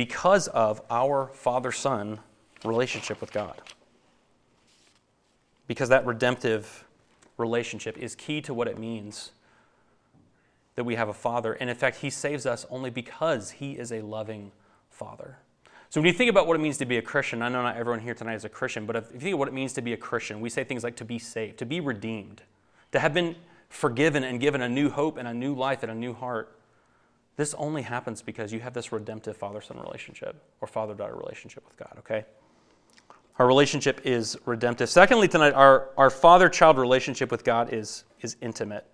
because 0.00 0.48
of 0.48 0.80
our 0.88 1.26
father 1.34 1.70
son 1.70 2.18
relationship 2.64 3.20
with 3.20 3.30
God. 3.34 3.60
Because 5.66 5.90
that 5.90 6.06
redemptive 6.06 6.86
relationship 7.36 7.98
is 7.98 8.14
key 8.14 8.40
to 8.40 8.54
what 8.54 8.66
it 8.66 8.78
means 8.78 9.32
that 10.76 10.84
we 10.84 10.94
have 10.94 11.10
a 11.10 11.12
father. 11.12 11.52
And 11.52 11.68
in 11.68 11.76
fact, 11.76 11.98
he 11.98 12.08
saves 12.08 12.46
us 12.46 12.64
only 12.70 12.88
because 12.88 13.50
he 13.50 13.72
is 13.72 13.92
a 13.92 14.00
loving 14.00 14.52
father. 14.88 15.36
So 15.90 16.00
when 16.00 16.06
you 16.06 16.14
think 16.14 16.30
about 16.30 16.46
what 16.46 16.56
it 16.56 16.62
means 16.62 16.78
to 16.78 16.86
be 16.86 16.96
a 16.96 17.02
Christian, 17.02 17.42
I 17.42 17.50
know 17.50 17.62
not 17.62 17.76
everyone 17.76 18.00
here 18.00 18.14
tonight 18.14 18.36
is 18.36 18.46
a 18.46 18.48
Christian, 18.48 18.86
but 18.86 18.96
if 18.96 19.12
you 19.12 19.20
think 19.20 19.32
of 19.34 19.38
what 19.38 19.48
it 19.48 19.54
means 19.54 19.74
to 19.74 19.82
be 19.82 19.92
a 19.92 19.98
Christian, 19.98 20.40
we 20.40 20.48
say 20.48 20.64
things 20.64 20.82
like 20.82 20.96
to 20.96 21.04
be 21.04 21.18
saved, 21.18 21.58
to 21.58 21.66
be 21.66 21.78
redeemed, 21.78 22.40
to 22.92 23.00
have 23.00 23.12
been 23.12 23.36
forgiven 23.68 24.24
and 24.24 24.40
given 24.40 24.62
a 24.62 24.68
new 24.70 24.88
hope 24.88 25.18
and 25.18 25.28
a 25.28 25.34
new 25.34 25.54
life 25.54 25.82
and 25.82 25.92
a 25.92 25.94
new 25.94 26.14
heart. 26.14 26.56
This 27.40 27.54
only 27.54 27.80
happens 27.80 28.20
because 28.20 28.52
you 28.52 28.60
have 28.60 28.74
this 28.74 28.92
redemptive 28.92 29.34
father 29.34 29.62
son 29.62 29.80
relationship 29.80 30.36
or 30.60 30.68
father 30.68 30.92
daughter 30.92 31.14
relationship 31.14 31.64
with 31.66 31.74
God, 31.78 31.94
okay? 32.00 32.26
Our 33.38 33.46
relationship 33.46 34.02
is 34.04 34.36
redemptive. 34.44 34.90
Secondly, 34.90 35.26
tonight, 35.26 35.54
our, 35.54 35.88
our 35.96 36.10
father 36.10 36.50
child 36.50 36.76
relationship 36.76 37.30
with 37.30 37.42
God 37.42 37.72
is, 37.72 38.04
is 38.20 38.36
intimate. 38.42 38.84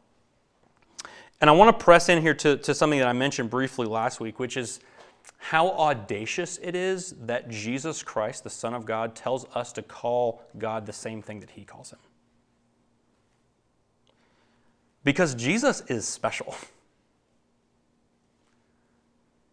And 1.40 1.50
I 1.50 1.54
want 1.54 1.76
to 1.76 1.84
press 1.84 2.08
in 2.08 2.22
here 2.22 2.34
to, 2.34 2.56
to 2.58 2.72
something 2.72 3.00
that 3.00 3.08
I 3.08 3.12
mentioned 3.12 3.50
briefly 3.50 3.88
last 3.88 4.20
week, 4.20 4.38
which 4.38 4.56
is 4.56 4.78
how 5.38 5.70
audacious 5.70 6.56
it 6.62 6.76
is 6.76 7.16
that 7.22 7.48
Jesus 7.48 8.04
Christ, 8.04 8.44
the 8.44 8.50
Son 8.50 8.74
of 8.74 8.86
God, 8.86 9.16
tells 9.16 9.44
us 9.56 9.72
to 9.72 9.82
call 9.82 10.44
God 10.56 10.86
the 10.86 10.92
same 10.92 11.20
thing 11.20 11.40
that 11.40 11.50
He 11.50 11.64
calls 11.64 11.90
Him. 11.90 11.98
Because 15.02 15.34
Jesus 15.34 15.80
is 15.88 16.06
special. 16.06 16.54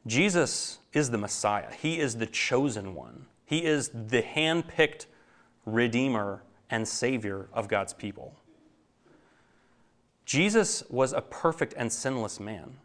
Jesus 0.05 0.79
is 0.91 1.10
the 1.10 1.17
Messiah, 1.17 1.72
He 1.81 2.00
is 2.00 2.17
the 2.17 2.25
chosen 2.25 2.93
one, 2.93 3.25
He 3.45 3.65
is 3.65 3.89
the 3.93 4.22
hand 4.22 4.67
picked 4.67 5.07
Redeemer 5.65 6.43
and 6.69 6.88
Savior 6.88 7.48
of 7.53 7.67
God's 7.67 7.93
people. 7.93 8.36
Jesus 10.25 10.83
was 10.89 11.13
a 11.13 11.22
perfect 11.22 11.74
and 11.77 11.91
sinless 11.91 12.39
man, 12.39 12.77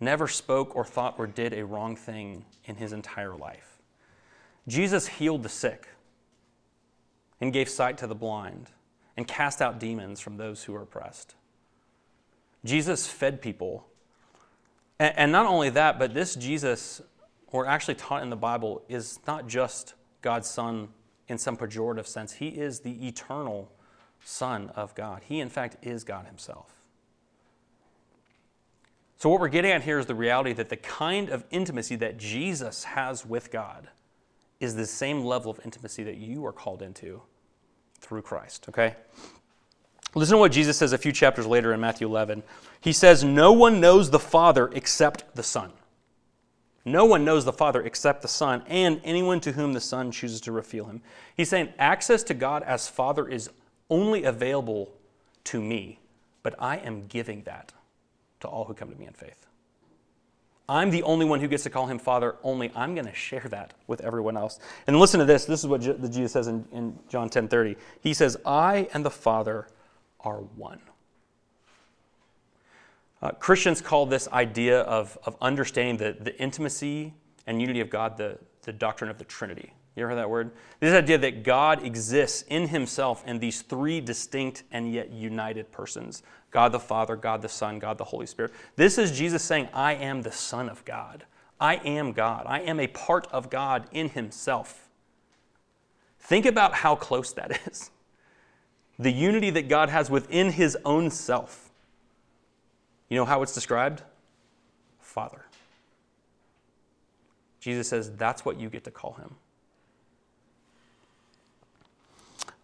never 0.00 0.28
spoke 0.28 0.76
or 0.76 0.84
thought 0.84 1.14
or 1.18 1.26
did 1.26 1.52
a 1.52 1.64
wrong 1.64 1.96
thing 1.96 2.44
in 2.64 2.76
his 2.76 2.92
entire 2.92 3.34
life. 3.34 3.78
Jesus 4.66 5.06
healed 5.06 5.42
the 5.42 5.48
sick 5.48 5.88
and 7.40 7.52
gave 7.52 7.68
sight 7.68 7.98
to 7.98 8.06
the 8.06 8.14
blind 8.14 8.70
and 9.16 9.26
cast 9.26 9.62
out 9.62 9.80
demons 9.80 10.20
from 10.20 10.36
those 10.36 10.64
who 10.64 10.72
were 10.72 10.82
oppressed. 10.82 11.34
Jesus 12.64 13.06
fed 13.06 13.40
people. 13.40 13.86
And 15.00 15.30
not 15.30 15.46
only 15.46 15.70
that, 15.70 15.98
but 15.98 16.12
this 16.12 16.34
Jesus, 16.34 17.00
or 17.48 17.66
actually 17.66 17.94
taught 17.94 18.22
in 18.22 18.30
the 18.30 18.36
Bible, 18.36 18.82
is 18.88 19.20
not 19.26 19.46
just 19.46 19.94
God's 20.22 20.48
Son 20.48 20.88
in 21.28 21.38
some 21.38 21.56
pejorative 21.56 22.06
sense. 22.06 22.32
He 22.32 22.48
is 22.48 22.80
the 22.80 23.06
eternal 23.06 23.70
Son 24.24 24.70
of 24.74 24.94
God. 24.94 25.22
He, 25.24 25.40
in 25.40 25.48
fact, 25.48 25.76
is 25.82 26.02
God 26.02 26.26
Himself. 26.26 26.74
So, 29.18 29.28
what 29.28 29.40
we're 29.40 29.48
getting 29.48 29.70
at 29.70 29.82
here 29.82 29.98
is 29.98 30.06
the 30.06 30.14
reality 30.14 30.52
that 30.52 30.68
the 30.68 30.76
kind 30.76 31.28
of 31.28 31.44
intimacy 31.50 31.96
that 31.96 32.18
Jesus 32.18 32.84
has 32.84 33.26
with 33.26 33.50
God 33.50 33.88
is 34.60 34.74
the 34.74 34.86
same 34.86 35.24
level 35.24 35.50
of 35.50 35.60
intimacy 35.64 36.02
that 36.04 36.16
you 36.16 36.44
are 36.46 36.52
called 36.52 36.82
into 36.82 37.22
through 38.00 38.22
Christ, 38.22 38.66
okay? 38.68 38.96
Listen 40.18 40.34
to 40.34 40.38
what 40.38 40.50
Jesus 40.50 40.76
says 40.76 40.92
a 40.92 40.98
few 40.98 41.12
chapters 41.12 41.46
later 41.46 41.72
in 41.72 41.80
Matthew 41.80 42.08
11. 42.08 42.42
He 42.80 42.92
says, 42.92 43.22
No 43.22 43.52
one 43.52 43.80
knows 43.80 44.10
the 44.10 44.18
Father 44.18 44.68
except 44.74 45.36
the 45.36 45.44
Son. 45.44 45.70
No 46.84 47.04
one 47.04 47.24
knows 47.24 47.44
the 47.44 47.52
Father 47.52 47.82
except 47.82 48.22
the 48.22 48.28
Son 48.28 48.64
and 48.66 49.00
anyone 49.04 49.38
to 49.40 49.52
whom 49.52 49.74
the 49.74 49.80
Son 49.80 50.10
chooses 50.10 50.40
to 50.40 50.52
reveal 50.52 50.86
him. 50.86 51.02
He's 51.36 51.48
saying 51.48 51.72
access 51.78 52.24
to 52.24 52.34
God 52.34 52.64
as 52.64 52.88
Father 52.88 53.28
is 53.28 53.48
only 53.90 54.24
available 54.24 54.92
to 55.44 55.62
me, 55.62 56.00
but 56.42 56.56
I 56.58 56.78
am 56.78 57.06
giving 57.06 57.42
that 57.42 57.72
to 58.40 58.48
all 58.48 58.64
who 58.64 58.74
come 58.74 58.90
to 58.90 58.96
me 58.96 59.06
in 59.06 59.12
faith. 59.12 59.46
I'm 60.68 60.90
the 60.90 61.04
only 61.04 61.26
one 61.26 61.38
who 61.40 61.48
gets 61.48 61.62
to 61.62 61.70
call 61.70 61.86
him 61.86 61.98
Father, 61.98 62.36
only 62.42 62.72
I'm 62.74 62.94
going 62.94 63.06
to 63.06 63.14
share 63.14 63.46
that 63.50 63.72
with 63.86 64.00
everyone 64.00 64.36
else. 64.36 64.58
And 64.86 64.98
listen 64.98 65.20
to 65.20 65.26
this. 65.26 65.44
This 65.44 65.60
is 65.60 65.66
what 65.66 65.80
Jesus 65.80 66.32
says 66.32 66.48
in, 66.48 66.66
in 66.72 66.98
John 67.08 67.30
10 67.30 67.46
30. 67.46 67.76
He 68.00 68.12
says, 68.12 68.36
I 68.44 68.88
and 68.92 69.04
the 69.04 69.10
Father 69.10 69.68
are 70.20 70.38
one. 70.38 70.80
Uh, 73.20 73.30
Christians 73.32 73.80
call 73.80 74.06
this 74.06 74.28
idea 74.28 74.82
of, 74.82 75.18
of 75.24 75.36
understanding 75.40 75.96
the, 75.96 76.16
the 76.22 76.40
intimacy 76.40 77.12
and 77.46 77.60
unity 77.60 77.80
of 77.80 77.90
God 77.90 78.16
the, 78.16 78.38
the 78.62 78.72
doctrine 78.72 79.10
of 79.10 79.18
the 79.18 79.24
Trinity. 79.24 79.72
You 79.96 80.04
ever 80.04 80.10
heard 80.10 80.18
that 80.18 80.30
word? 80.30 80.52
This 80.78 80.94
idea 80.94 81.18
that 81.18 81.42
God 81.42 81.84
exists 81.84 82.44
in 82.48 82.68
himself 82.68 83.24
in 83.26 83.40
these 83.40 83.62
three 83.62 84.00
distinct 84.00 84.62
and 84.70 84.92
yet 84.92 85.10
united 85.10 85.72
persons 85.72 86.22
God 86.50 86.72
the 86.72 86.78
Father, 86.78 87.14
God 87.16 87.42
the 87.42 87.48
Son, 87.48 87.78
God 87.78 87.98
the 87.98 88.04
Holy 88.04 88.26
Spirit. 88.26 88.52
This 88.76 88.96
is 88.96 89.10
Jesus 89.10 89.42
saying, 89.42 89.68
I 89.74 89.94
am 89.94 90.22
the 90.22 90.32
Son 90.32 90.68
of 90.68 90.84
God. 90.84 91.24
I 91.60 91.76
am 91.76 92.12
God. 92.12 92.44
I 92.46 92.60
am 92.60 92.80
a 92.80 92.86
part 92.86 93.26
of 93.32 93.50
God 93.50 93.86
in 93.92 94.08
himself. 94.08 94.88
Think 96.20 96.46
about 96.46 96.74
how 96.74 96.94
close 96.94 97.32
that 97.32 97.60
is. 97.66 97.90
The 98.98 99.12
unity 99.12 99.50
that 99.50 99.68
God 99.68 99.88
has 99.90 100.10
within 100.10 100.50
his 100.50 100.76
own 100.84 101.10
self. 101.10 101.70
You 103.08 103.16
know 103.16 103.24
how 103.24 103.42
it's 103.42 103.54
described? 103.54 104.02
Father. 105.00 105.44
Jesus 107.60 107.88
says 107.88 108.10
that's 108.16 108.44
what 108.44 108.58
you 108.58 108.68
get 108.68 108.84
to 108.84 108.90
call 108.90 109.14
him. 109.14 109.34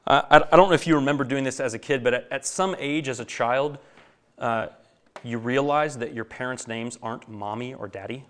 I, 0.06 0.44
I, 0.52 0.56
don't 0.56 0.68
know 0.68 0.74
if 0.74 0.86
you 0.86 0.96
remember 0.96 1.24
doing 1.24 1.44
this 1.44 1.60
as 1.60 1.72
a 1.72 1.78
kid, 1.78 2.04
but 2.04 2.12
at, 2.12 2.28
at 2.30 2.46
some 2.46 2.76
age 2.78 3.08
as 3.08 3.20
a 3.20 3.24
child, 3.24 3.78
uh, 4.38 4.66
you 5.22 5.38
realize 5.38 5.96
that 5.98 6.12
your 6.12 6.24
parents' 6.24 6.68
names 6.68 6.98
aren't 7.02 7.28
mommy 7.28 7.72
or 7.72 7.88
daddy. 7.88 8.24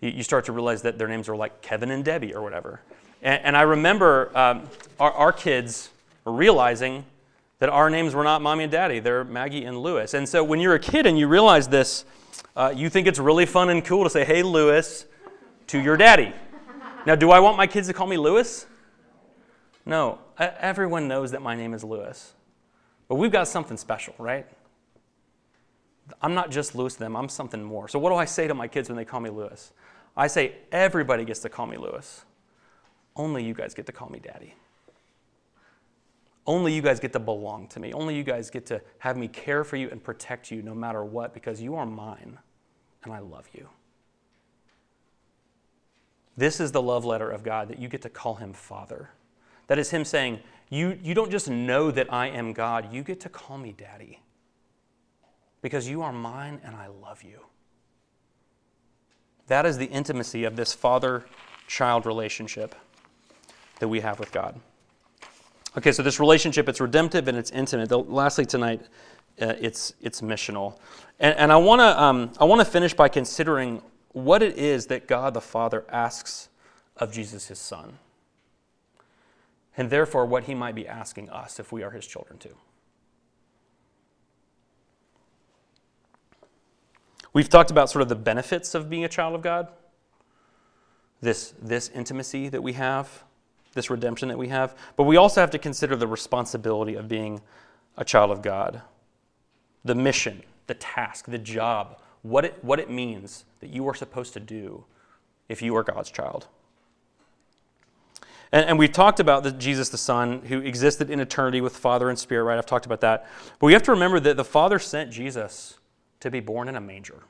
You, 0.00 0.10
you, 0.10 0.22
start 0.24 0.46
to 0.46 0.52
realize 0.52 0.82
that 0.82 0.98
their 0.98 1.06
names 1.06 1.28
are 1.28 1.36
like 1.36 1.62
Kevin 1.62 1.92
and 1.92 2.04
Debbie 2.04 2.34
or 2.34 2.42
whatever. 2.42 2.80
And, 3.22 3.40
and 3.44 3.56
I 3.56 3.62
remember 3.62 4.36
um, 4.36 4.68
our, 4.98 5.12
our 5.12 5.32
kids 5.32 5.90
realizing 6.24 7.04
that 7.58 7.68
our 7.68 7.90
names 7.90 8.14
were 8.14 8.24
not 8.24 8.42
mommy 8.42 8.64
and 8.64 8.72
daddy, 8.72 8.98
they're 8.98 9.24
Maggie 9.24 9.64
and 9.64 9.78
Lewis. 9.80 10.14
And 10.14 10.28
so 10.28 10.42
when 10.42 10.60
you're 10.60 10.74
a 10.74 10.80
kid 10.80 11.06
and 11.06 11.18
you 11.18 11.28
realize 11.28 11.68
this, 11.68 12.04
uh, 12.56 12.72
you 12.74 12.88
think 12.88 13.06
it's 13.06 13.18
really 13.18 13.46
fun 13.46 13.70
and 13.70 13.84
cool 13.84 14.04
to 14.04 14.10
say, 14.10 14.24
hey, 14.24 14.42
Lewis, 14.42 15.06
to 15.68 15.80
your 15.80 15.96
daddy. 15.96 16.32
Now, 17.06 17.14
do 17.14 17.30
I 17.30 17.40
want 17.40 17.56
my 17.56 17.66
kids 17.66 17.88
to 17.88 17.94
call 17.94 18.06
me 18.06 18.16
Lewis? 18.16 18.66
No, 19.84 20.18
everyone 20.38 21.08
knows 21.08 21.32
that 21.32 21.42
my 21.42 21.56
name 21.56 21.74
is 21.74 21.82
Lewis. 21.82 22.32
But 23.08 23.16
we've 23.16 23.32
got 23.32 23.48
something 23.48 23.76
special, 23.76 24.14
right? 24.18 24.46
I'm 26.20 26.34
not 26.34 26.50
just 26.50 26.74
Lewis 26.74 26.94
them, 26.94 27.16
I'm 27.16 27.28
something 27.28 27.62
more. 27.62 27.88
So, 27.88 27.98
what 27.98 28.10
do 28.10 28.16
I 28.16 28.24
say 28.24 28.46
to 28.48 28.54
my 28.54 28.68
kids 28.68 28.88
when 28.88 28.96
they 28.96 29.04
call 29.04 29.20
me 29.20 29.30
Lewis? 29.30 29.72
I 30.16 30.26
say, 30.26 30.56
everybody 30.70 31.24
gets 31.24 31.40
to 31.40 31.48
call 31.48 31.66
me 31.66 31.76
Lewis. 31.76 32.24
Only 33.16 33.44
you 33.44 33.54
guys 33.54 33.74
get 33.74 33.86
to 33.86 33.92
call 33.92 34.08
me 34.08 34.18
daddy. 34.18 34.54
Only 36.46 36.74
you 36.74 36.82
guys 36.82 36.98
get 36.98 37.12
to 37.12 37.20
belong 37.20 37.68
to 37.68 37.80
me. 37.80 37.92
Only 37.92 38.16
you 38.16 38.24
guys 38.24 38.50
get 38.50 38.66
to 38.66 38.80
have 38.98 39.16
me 39.16 39.28
care 39.28 39.62
for 39.62 39.76
you 39.76 39.88
and 39.90 40.02
protect 40.02 40.50
you 40.50 40.62
no 40.62 40.74
matter 40.74 41.04
what 41.04 41.34
because 41.34 41.62
you 41.62 41.76
are 41.76 41.86
mine 41.86 42.38
and 43.04 43.12
I 43.12 43.20
love 43.20 43.48
you. 43.52 43.68
This 46.36 46.60
is 46.60 46.72
the 46.72 46.82
love 46.82 47.04
letter 47.04 47.30
of 47.30 47.42
God 47.42 47.68
that 47.68 47.78
you 47.78 47.88
get 47.88 48.02
to 48.02 48.08
call 48.08 48.36
him 48.36 48.52
Father. 48.52 49.10
That 49.66 49.78
is 49.78 49.90
Him 49.90 50.04
saying, 50.04 50.40
you, 50.68 50.98
you 51.02 51.14
don't 51.14 51.30
just 51.30 51.48
know 51.48 51.90
that 51.90 52.12
I 52.12 52.28
am 52.28 52.52
God, 52.52 52.92
you 52.92 53.02
get 53.02 53.20
to 53.20 53.28
call 53.28 53.58
me 53.58 53.72
Daddy. 53.76 54.20
Because 55.60 55.88
you 55.88 56.02
are 56.02 56.12
mine 56.12 56.60
and 56.64 56.74
I 56.74 56.88
love 56.88 57.22
you. 57.22 57.40
That 59.46 59.66
is 59.66 59.78
the 59.78 59.86
intimacy 59.86 60.44
of 60.44 60.56
this 60.56 60.72
father 60.72 61.24
child 61.66 62.06
relationship 62.06 62.74
that 63.78 63.88
we 63.88 64.00
have 64.00 64.18
with 64.18 64.32
God. 64.32 64.60
Okay, 65.76 65.92
so 65.92 66.02
this 66.02 66.20
relationship, 66.20 66.68
it's 66.68 66.80
redemptive 66.80 67.28
and 67.28 67.38
it's 67.38 67.50
intimate. 67.50 67.90
Lastly, 68.10 68.44
tonight, 68.44 68.82
uh, 69.40 69.54
it's, 69.60 69.94
it's 70.02 70.20
missional. 70.20 70.78
And, 71.18 71.36
and 71.36 71.52
I 71.52 71.56
want 71.56 71.80
to 71.80 72.02
um, 72.02 72.32
I 72.38 72.44
wanna 72.44 72.64
finish 72.64 72.92
by 72.92 73.08
considering 73.08 73.82
what 74.12 74.42
it 74.42 74.58
is 74.58 74.86
that 74.86 75.08
God 75.08 75.34
the 75.34 75.40
Father 75.40 75.84
asks 75.88 76.50
of 76.96 77.12
Jesus, 77.12 77.48
his 77.48 77.58
Son 77.58 77.98
and 79.76 79.90
therefore 79.90 80.26
what 80.26 80.44
he 80.44 80.54
might 80.54 80.74
be 80.74 80.86
asking 80.86 81.30
us 81.30 81.58
if 81.58 81.72
we 81.72 81.82
are 81.82 81.90
his 81.90 82.06
children 82.06 82.38
too. 82.38 82.56
We've 87.32 87.48
talked 87.48 87.70
about 87.70 87.88
sort 87.88 88.02
of 88.02 88.08
the 88.08 88.14
benefits 88.14 88.74
of 88.74 88.90
being 88.90 89.04
a 89.04 89.08
child 89.08 89.34
of 89.34 89.40
God, 89.40 89.68
this, 91.22 91.54
this 91.60 91.88
intimacy 91.88 92.50
that 92.50 92.62
we 92.62 92.74
have, 92.74 93.24
this 93.74 93.90
redemption 93.90 94.28
that 94.28 94.38
we 94.38 94.48
have, 94.48 94.76
but 94.96 95.04
we 95.04 95.16
also 95.16 95.40
have 95.40 95.50
to 95.50 95.58
consider 95.58 95.96
the 95.96 96.06
responsibility 96.06 96.94
of 96.94 97.08
being 97.08 97.40
a 97.96 98.04
child 98.04 98.30
of 98.30 98.42
God, 98.42 98.82
the 99.84 99.94
mission, 99.94 100.42
the 100.66 100.74
task, 100.74 101.26
the 101.26 101.38
job, 101.38 101.98
what 102.22 102.44
it, 102.44 102.58
what 102.62 102.78
it 102.78 102.90
means 102.90 103.44
that 103.60 103.70
you 103.70 103.88
are 103.88 103.94
supposed 103.94 104.32
to 104.34 104.40
do 104.40 104.84
if 105.48 105.60
you 105.62 105.76
are 105.76 105.82
God's 105.82 106.10
child. 106.10 106.46
And, 108.52 108.66
and 108.68 108.78
we've 108.78 108.92
talked 108.92 109.18
about 109.18 109.42
the, 109.42 109.50
Jesus 109.50 109.88
the 109.88 109.98
Son, 109.98 110.42
who 110.42 110.60
existed 110.60 111.10
in 111.10 111.20
eternity 111.20 111.60
with 111.60 111.76
Father 111.76 112.08
and 112.10 112.18
Spirit, 112.18 112.44
right? 112.44 112.58
I've 112.58 112.66
talked 112.66 112.86
about 112.86 113.00
that. 113.00 113.26
But 113.58 113.66
we 113.66 113.72
have 113.72 113.82
to 113.84 113.90
remember 113.90 114.20
that 114.20 114.36
the 114.36 114.44
Father 114.44 114.78
sent 114.78 115.10
Jesus 115.10 115.78
to 116.20 116.30
be 116.30 116.40
born 116.40 116.68
in 116.68 116.76
a 116.76 116.80
manger. 116.80 117.22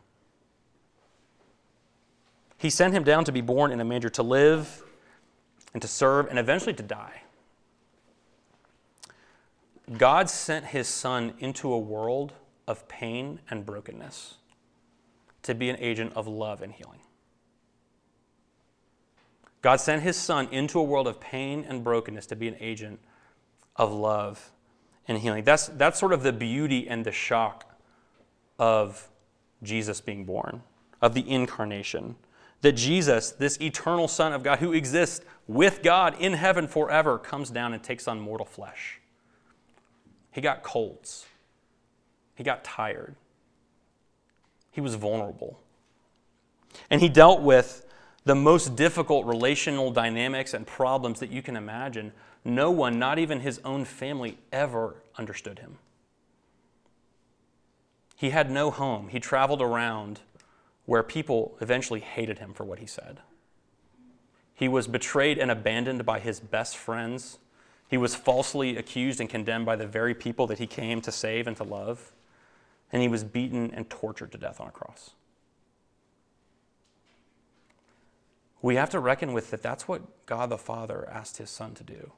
He 2.59 2.71
sent 2.71 2.95
him 2.95 3.03
down 3.03 3.25
to 3.25 3.33
be 3.33 3.41
born 3.41 3.73
in 3.73 3.81
a 3.81 3.85
manger 3.85 4.09
to 4.11 4.23
live 4.23 4.85
and 5.73 5.83
to 5.83 5.89
serve 5.89 6.27
and 6.29 6.39
eventually 6.39 6.75
to 6.75 6.83
die. 6.83 7.23
God 9.99 10.31
sent 10.31 10.67
his 10.67 10.89
Son 10.89 11.35
into 11.39 11.73
a 11.73 11.79
world 11.79 12.33
of 12.67 12.89
pain 12.89 13.41
and 13.51 13.67
brokenness 13.67 14.35
to 15.43 15.55
be 15.55 15.69
an 15.69 15.77
agent 15.81 16.13
of 16.15 16.27
love 16.27 16.63
and 16.63 16.73
healing. 16.73 17.01
God 19.63 19.81
sent 19.81 20.03
his 20.03 20.17
son 20.17 20.49
into 20.51 20.79
a 20.79 20.83
world 20.83 21.07
of 21.07 21.21
pain 21.21 21.65
and 21.69 21.85
brokenness 21.85 22.27
to 22.27 22.37
be 22.37 22.49
an 22.49 22.57
agent 22.59 22.99
of 23.77 23.93
love 23.93 24.51
and 25.07 25.19
healing. 25.19 25.45
That's, 25.45 25.69
that's 25.69 25.99
sort 25.99 26.13
of 26.13 26.25
the 26.25 26.33
beauty 26.33 26.89
and 26.89 27.05
the 27.05 27.13
shock 27.13 27.79
of 28.59 29.09
Jesus 29.63 30.01
being 30.01 30.25
born, 30.25 30.63
of 31.01 31.15
the 31.15 31.29
incarnation. 31.29 32.17
That 32.63 32.73
Jesus, 32.73 33.31
this 33.31 33.61
eternal 33.61 34.09
Son 34.09 34.33
of 34.33 34.43
God 34.43 34.59
who 34.59 34.73
exists 34.73 35.25
with 35.47 35.83
God 35.83 36.17
in 36.19 36.33
heaven 36.33 36.67
forever, 36.67 37.19
comes 37.19 37.51
down 37.51 37.75
and 37.75 37.83
takes 37.83 38.09
on 38.09 38.21
mortal 38.21 38.47
flesh. 38.47 39.01
He 40.31 40.41
got 40.41 40.63
colds, 40.63 41.27
he 42.35 42.43
got 42.43 42.65
tired, 42.65 43.17
he 44.71 44.81
was 44.81 44.95
vulnerable. 44.95 45.61
And 46.89 47.01
he 47.01 47.09
dealt 47.09 47.43
with 47.43 47.85
the 48.25 48.35
most 48.35 48.77
difficult 48.77 49.27
relational 49.27 49.91
dynamics 49.91 50.55
and 50.55 50.67
problems 50.67 51.21
that 51.21 51.31
you 51.31 51.43
can 51.43 51.57
imagine, 51.57 52.13
no 52.45 52.71
one, 52.71 52.99
not 52.99 53.19
even 53.19 53.41
his 53.41 53.61
own 53.65 53.85
family, 53.85 54.39
ever 54.53 54.95
understood 55.19 55.59
him. 55.59 55.79
He 58.17 58.31
had 58.31 58.51
no 58.51 58.71
home. 58.71 59.09
He 59.09 59.19
traveled 59.19 59.61
around 59.61 60.21
where 60.87 61.03
people 61.03 61.57
eventually 61.61 62.01
hated 62.01 62.39
him 62.39 62.53
for 62.53 62.65
what 62.65 62.79
he 62.79 62.87
said. 62.87 63.21
He 64.55 64.69
was 64.69 64.87
betrayed 64.87 65.39
and 65.39 65.51
abandoned 65.51 66.05
by 66.05 66.21
his 66.21 66.41
best 66.41 66.77
friends. 66.77 67.39
He 67.89 67.97
was 67.97 68.15
falsely 68.15 68.77
accused 68.77 69.21
and 69.21 69.29
condemned 69.29 69.67
by 69.67 69.77
the 69.77 69.87
very 69.87 70.15
people 70.15 70.47
that 70.49 70.59
he 70.59 70.67
came 70.67 71.01
to 71.03 71.13
save 71.13 71.47
and 71.47 71.57
to 71.57 71.65
love. 71.65 72.13
And 72.93 73.03
he 73.03 73.09
was 73.09 73.25
beaten 73.25 73.73
and 73.75 73.89
tortured 73.89 74.33
to 74.33 74.39
death 74.39 74.61
on 74.61 74.69
a 74.69 74.71
cross. 74.71 75.11
We 78.61 78.77
have 78.77 78.91
to 78.91 79.01
reckon 79.01 79.33
with 79.33 79.51
that 79.51 79.63
that's 79.63 79.89
what 79.89 80.03
God 80.27 80.49
the 80.51 80.59
Father 80.59 81.09
asked 81.11 81.39
his 81.39 81.51
Son 81.51 81.75
to 81.75 81.83
do. 81.83 82.13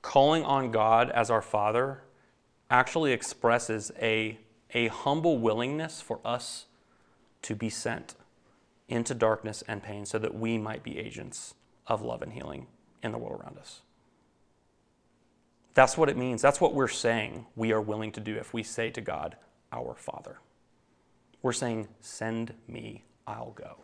Calling 0.00 0.44
on 0.44 0.70
God 0.70 1.10
as 1.10 1.30
our 1.30 1.42
Father 1.42 2.02
actually 2.70 3.12
expresses 3.12 3.90
a, 4.00 4.38
a 4.74 4.88
humble 4.88 5.38
willingness 5.38 6.00
for 6.00 6.20
us 6.24 6.66
to 7.42 7.54
be 7.54 7.70
sent 7.70 8.14
into 8.88 9.14
darkness 9.14 9.62
and 9.68 9.82
pain 9.82 10.06
so 10.06 10.18
that 10.18 10.34
we 10.34 10.58
might 10.58 10.82
be 10.82 10.98
agents 10.98 11.54
of 11.86 12.02
love 12.02 12.22
and 12.22 12.32
healing 12.32 12.66
in 13.02 13.12
the 13.12 13.18
world 13.18 13.40
around 13.40 13.58
us. 13.58 13.82
That's 15.74 15.96
what 15.96 16.08
it 16.08 16.16
means. 16.16 16.42
That's 16.42 16.60
what 16.60 16.74
we're 16.74 16.88
saying 16.88 17.46
we 17.54 17.72
are 17.72 17.80
willing 17.80 18.12
to 18.12 18.20
do 18.20 18.36
if 18.36 18.52
we 18.52 18.62
say 18.62 18.90
to 18.90 19.00
God, 19.00 19.36
Our 19.72 19.94
Father. 19.94 20.38
We're 21.40 21.52
saying, 21.52 21.88
Send 22.00 22.54
me, 22.66 23.04
I'll 23.26 23.52
go. 23.52 23.76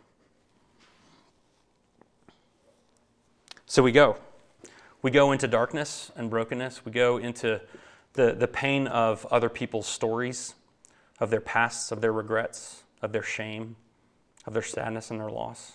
So 3.65 3.81
we 3.81 3.91
go. 3.91 4.17
We 5.01 5.11
go 5.11 5.31
into 5.31 5.47
darkness 5.47 6.11
and 6.15 6.29
brokenness. 6.29 6.83
We 6.83 6.91
go 6.91 7.17
into 7.17 7.61
the, 8.13 8.33
the 8.33 8.47
pain 8.47 8.87
of 8.87 9.25
other 9.27 9.49
people's 9.49 9.87
stories, 9.87 10.55
of 11.19 11.29
their 11.29 11.41
pasts, 11.41 11.91
of 11.91 12.01
their 12.01 12.13
regrets, 12.13 12.83
of 13.01 13.11
their 13.11 13.23
shame, 13.23 13.75
of 14.45 14.53
their 14.53 14.63
sadness 14.63 15.11
and 15.11 15.19
their 15.19 15.29
loss. 15.29 15.73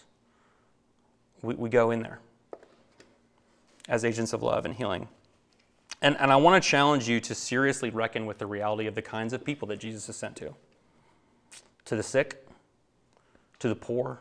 We, 1.42 1.54
we 1.54 1.68
go 1.68 1.90
in 1.90 2.02
there 2.02 2.20
as 3.88 4.04
agents 4.04 4.32
of 4.32 4.42
love 4.42 4.64
and 4.64 4.74
healing. 4.74 5.08
And, 6.02 6.16
and 6.18 6.32
I 6.32 6.36
want 6.36 6.62
to 6.62 6.68
challenge 6.68 7.08
you 7.08 7.20
to 7.20 7.34
seriously 7.34 7.90
reckon 7.90 8.24
with 8.24 8.38
the 8.38 8.46
reality 8.46 8.86
of 8.86 8.94
the 8.94 9.02
kinds 9.02 9.32
of 9.32 9.44
people 9.44 9.68
that 9.68 9.78
Jesus 9.78 10.08
is 10.08 10.16
sent 10.16 10.36
to 10.36 10.54
to 11.86 11.96
the 11.96 12.02
sick, 12.02 12.46
to 13.58 13.68
the 13.68 13.74
poor, 13.74 14.20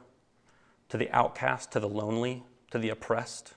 to 0.88 0.98
the 0.98 1.12
outcast, 1.12 1.72
to 1.74 1.80
the 1.80 1.90
lonely, 1.90 2.44
to 2.72 2.80
the 2.80 2.90
oppressed, 2.90 3.54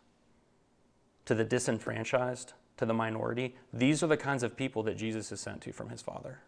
to 1.24 1.34
the 1.34 1.44
disenfranchised, 1.44 2.52
to 2.76 2.84
the 2.84 2.92
minority. 2.92 3.54
These 3.72 4.02
are 4.02 4.08
the 4.08 4.16
kinds 4.16 4.42
of 4.42 4.56
people 4.56 4.82
that 4.82 4.98
Jesus 4.98 5.32
is 5.32 5.40
sent 5.40 5.62
to 5.62 5.72
from 5.72 5.88
his 5.88 6.02
Father. 6.02 6.40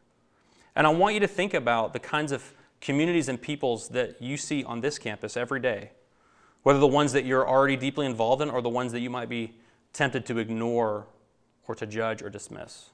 And 0.77 0.87
I 0.87 0.91
want 0.91 1.15
you 1.15 1.21
to 1.21 1.29
think 1.29 1.55
about 1.55 1.93
the 1.93 2.01
kinds 2.01 2.33
of 2.33 2.53
communities 2.81 3.29
and 3.29 3.41
peoples 3.41 3.89
that 3.89 4.21
you 4.21 4.37
see 4.37 4.65
on 4.65 4.81
this 4.81 4.99
campus 4.99 5.37
every 5.37 5.61
day, 5.61 5.91
whether 6.63 6.79
the 6.79 6.87
ones 6.87 7.13
that 7.13 7.25
you're 7.25 7.49
already 7.49 7.77
deeply 7.77 8.07
involved 8.07 8.43
in 8.43 8.51
or 8.51 8.61
the 8.61 8.69
ones 8.69 8.93
that 8.93 9.01
you 9.01 9.11
might 9.11 9.29
be 9.29 9.55
tempted 9.93 10.27
to 10.27 10.39
ignore 10.39 11.07
or 11.67 11.75
to 11.75 11.87
judge 11.87 12.23
or 12.23 12.29
dismiss. 12.29 12.91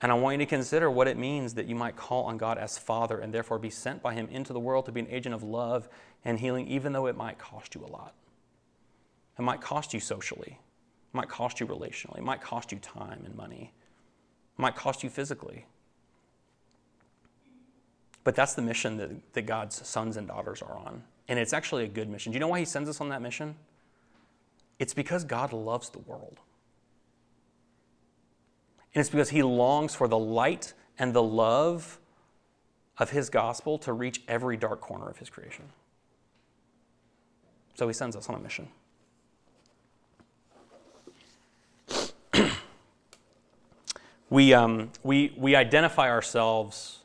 And 0.00 0.12
I 0.12 0.14
want 0.14 0.34
you 0.34 0.46
to 0.46 0.48
consider 0.48 0.90
what 0.90 1.08
it 1.08 1.16
means 1.16 1.54
that 1.54 1.66
you 1.66 1.74
might 1.74 1.96
call 1.96 2.24
on 2.24 2.38
God 2.38 2.56
as 2.56 2.78
Father 2.78 3.18
and 3.18 3.34
therefore 3.34 3.58
be 3.58 3.70
sent 3.70 4.00
by 4.00 4.14
Him 4.14 4.28
into 4.30 4.52
the 4.52 4.60
world 4.60 4.86
to 4.86 4.92
be 4.92 5.00
an 5.00 5.08
agent 5.10 5.34
of 5.34 5.42
love 5.42 5.88
and 6.24 6.38
healing, 6.38 6.68
even 6.68 6.92
though 6.92 7.06
it 7.06 7.16
might 7.16 7.38
cost 7.38 7.74
you 7.74 7.84
a 7.84 7.90
lot. 7.90 8.14
It 9.38 9.42
might 9.42 9.60
cost 9.60 9.92
you 9.94 10.00
socially, 10.00 10.58
it 10.58 11.16
might 11.16 11.28
cost 11.28 11.58
you 11.58 11.66
relationally, 11.66 12.18
it 12.18 12.24
might 12.24 12.40
cost 12.40 12.70
you 12.70 12.78
time 12.78 13.22
and 13.24 13.34
money, 13.34 13.72
it 14.56 14.60
might 14.60 14.76
cost 14.76 15.02
you 15.02 15.10
physically. 15.10 15.66
But 18.24 18.34
that's 18.34 18.54
the 18.54 18.62
mission 18.62 18.96
that, 18.98 19.10
that 19.32 19.42
God's 19.46 19.86
sons 19.86 20.16
and 20.16 20.28
daughters 20.28 20.62
are 20.62 20.76
on. 20.76 21.02
And 21.28 21.38
it's 21.38 21.52
actually 21.52 21.84
a 21.84 21.88
good 21.88 22.08
mission. 22.08 22.32
Do 22.32 22.36
you 22.36 22.40
know 22.40 22.48
why 22.48 22.58
He 22.58 22.64
sends 22.64 22.88
us 22.88 23.00
on 23.00 23.10
that 23.10 23.22
mission? 23.22 23.54
It's 24.78 24.94
because 24.94 25.24
God 25.24 25.52
loves 25.52 25.90
the 25.90 25.98
world. 26.00 26.38
And 28.94 29.00
it's 29.00 29.10
because 29.10 29.30
He 29.30 29.42
longs 29.42 29.94
for 29.94 30.08
the 30.08 30.18
light 30.18 30.72
and 30.98 31.12
the 31.14 31.22
love 31.22 31.98
of 32.98 33.10
His 33.10 33.28
gospel 33.30 33.78
to 33.78 33.92
reach 33.92 34.22
every 34.26 34.56
dark 34.56 34.80
corner 34.80 35.08
of 35.08 35.18
His 35.18 35.28
creation. 35.28 35.66
So 37.74 37.86
He 37.86 37.94
sends 37.94 38.16
us 38.16 38.28
on 38.28 38.34
a 38.34 38.38
mission. 38.38 38.68
we, 44.30 44.54
um, 44.54 44.90
we, 45.02 45.34
we 45.36 45.54
identify 45.54 46.08
ourselves 46.08 46.97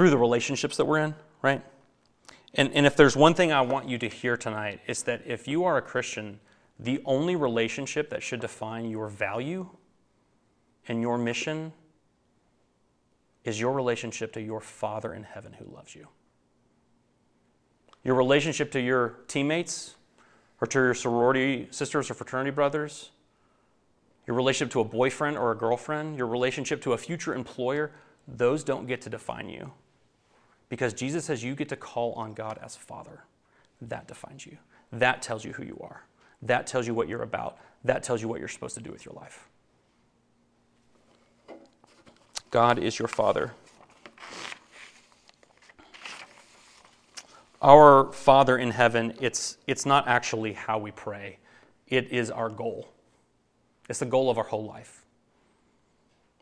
through 0.00 0.08
the 0.08 0.16
relationships 0.16 0.78
that 0.78 0.86
we're 0.86 0.96
in, 0.96 1.14
right? 1.42 1.62
And, 2.54 2.72
and 2.72 2.86
if 2.86 2.96
there's 2.96 3.14
one 3.14 3.34
thing 3.34 3.52
I 3.52 3.60
want 3.60 3.86
you 3.86 3.98
to 3.98 4.08
hear 4.08 4.34
tonight, 4.34 4.80
it's 4.86 5.02
that 5.02 5.20
if 5.26 5.46
you 5.46 5.64
are 5.64 5.76
a 5.76 5.82
Christian, 5.82 6.40
the 6.78 7.02
only 7.04 7.36
relationship 7.36 8.08
that 8.08 8.22
should 8.22 8.40
define 8.40 8.88
your 8.88 9.08
value 9.08 9.68
and 10.88 11.02
your 11.02 11.18
mission 11.18 11.74
is 13.44 13.60
your 13.60 13.74
relationship 13.74 14.32
to 14.32 14.40
your 14.40 14.62
Father 14.62 15.12
in 15.12 15.22
heaven 15.22 15.52
who 15.52 15.70
loves 15.70 15.94
you. 15.94 16.08
Your 18.02 18.14
relationship 18.14 18.72
to 18.72 18.80
your 18.80 19.18
teammates 19.28 19.96
or 20.62 20.66
to 20.68 20.78
your 20.78 20.94
sorority 20.94 21.68
sisters 21.72 22.10
or 22.10 22.14
fraternity 22.14 22.52
brothers, 22.52 23.10
your 24.26 24.34
relationship 24.34 24.72
to 24.72 24.80
a 24.80 24.84
boyfriend 24.84 25.36
or 25.36 25.52
a 25.52 25.56
girlfriend, 25.58 26.16
your 26.16 26.26
relationship 26.26 26.80
to 26.84 26.94
a 26.94 26.96
future 26.96 27.34
employer, 27.34 27.92
those 28.26 28.64
don't 28.64 28.86
get 28.86 29.02
to 29.02 29.10
define 29.10 29.50
you. 29.50 29.72
Because 30.70 30.94
Jesus 30.94 31.26
says 31.26 31.44
you 31.44 31.54
get 31.54 31.68
to 31.68 31.76
call 31.76 32.14
on 32.14 32.32
God 32.32 32.58
as 32.62 32.76
Father. 32.76 33.24
That 33.82 34.08
defines 34.08 34.46
you. 34.46 34.56
That 34.92 35.20
tells 35.20 35.44
you 35.44 35.52
who 35.52 35.64
you 35.64 35.78
are. 35.82 36.04
That 36.40 36.66
tells 36.66 36.86
you 36.86 36.94
what 36.94 37.08
you're 37.08 37.22
about. 37.22 37.58
That 37.84 38.02
tells 38.02 38.22
you 38.22 38.28
what 38.28 38.38
you're 38.38 38.48
supposed 38.48 38.76
to 38.76 38.80
do 38.80 38.90
with 38.90 39.04
your 39.04 39.14
life. 39.14 39.48
God 42.50 42.78
is 42.78 42.98
your 42.98 43.08
Father. 43.08 43.52
Our 47.60 48.10
Father 48.12 48.56
in 48.56 48.70
heaven, 48.70 49.14
it's, 49.20 49.58
it's 49.66 49.84
not 49.84 50.08
actually 50.08 50.54
how 50.54 50.78
we 50.78 50.92
pray, 50.92 51.38
it 51.88 52.10
is 52.10 52.30
our 52.30 52.48
goal. 52.48 52.88
It's 53.88 53.98
the 53.98 54.06
goal 54.06 54.30
of 54.30 54.38
our 54.38 54.44
whole 54.44 54.64
life 54.64 55.04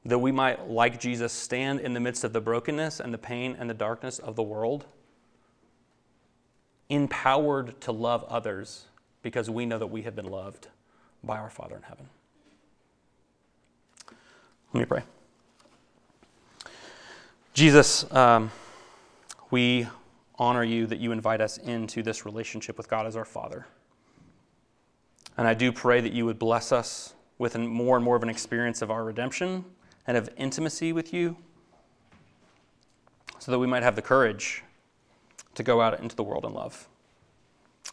that 0.04 0.18
we 0.18 0.32
might, 0.32 0.68
like 0.68 1.00
Jesus, 1.00 1.32
stand 1.32 1.80
in 1.80 1.92
the 1.92 2.00
midst 2.00 2.24
of 2.24 2.32
the 2.32 2.40
brokenness 2.40 3.00
and 3.00 3.12
the 3.12 3.18
pain 3.18 3.56
and 3.58 3.68
the 3.68 3.74
darkness 3.74 4.18
of 4.18 4.36
the 4.36 4.42
world, 4.42 4.86
empowered 6.88 7.80
to 7.82 7.92
love 7.92 8.24
others 8.24 8.86
because 9.22 9.50
we 9.50 9.66
know 9.66 9.78
that 9.78 9.88
we 9.88 10.02
have 10.02 10.16
been 10.16 10.30
loved 10.30 10.68
by 11.22 11.36
our 11.36 11.50
Father 11.50 11.76
in 11.76 11.82
heaven. 11.82 12.08
Let 14.72 14.80
me 14.80 14.86
pray. 14.86 15.02
Jesus, 17.52 18.10
um, 18.12 18.50
we 19.50 19.88
honor 20.38 20.62
you 20.62 20.86
that 20.86 21.00
you 21.00 21.10
invite 21.10 21.40
us 21.40 21.58
into 21.58 22.02
this 22.02 22.24
relationship 22.24 22.76
with 22.76 22.88
God 22.88 23.06
as 23.06 23.16
our 23.16 23.24
Father. 23.24 23.66
And 25.36 25.48
I 25.48 25.54
do 25.54 25.72
pray 25.72 26.00
that 26.00 26.12
you 26.12 26.24
would 26.24 26.38
bless 26.38 26.70
us 26.70 27.14
with 27.38 27.56
more 27.56 27.96
and 27.96 28.04
more 28.04 28.16
of 28.16 28.22
an 28.22 28.28
experience 28.28 28.82
of 28.82 28.90
our 28.90 29.04
redemption 29.04 29.64
and 30.08 30.16
of 30.16 30.28
intimacy 30.38 30.92
with 30.92 31.12
you 31.12 31.36
so 33.38 33.52
that 33.52 33.58
we 33.58 33.66
might 33.66 33.82
have 33.82 33.94
the 33.94 34.02
courage 34.02 34.64
to 35.54 35.62
go 35.62 35.80
out 35.80 36.00
into 36.00 36.16
the 36.16 36.22
world 36.22 36.44
in 36.44 36.52
love 36.54 36.88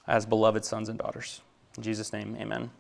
as 0.08 0.26
beloved 0.26 0.64
sons 0.64 0.88
and 0.88 0.98
daughters. 0.98 1.42
In 1.78 1.84
Jesus' 1.84 2.14
name, 2.14 2.38
amen. 2.40 2.72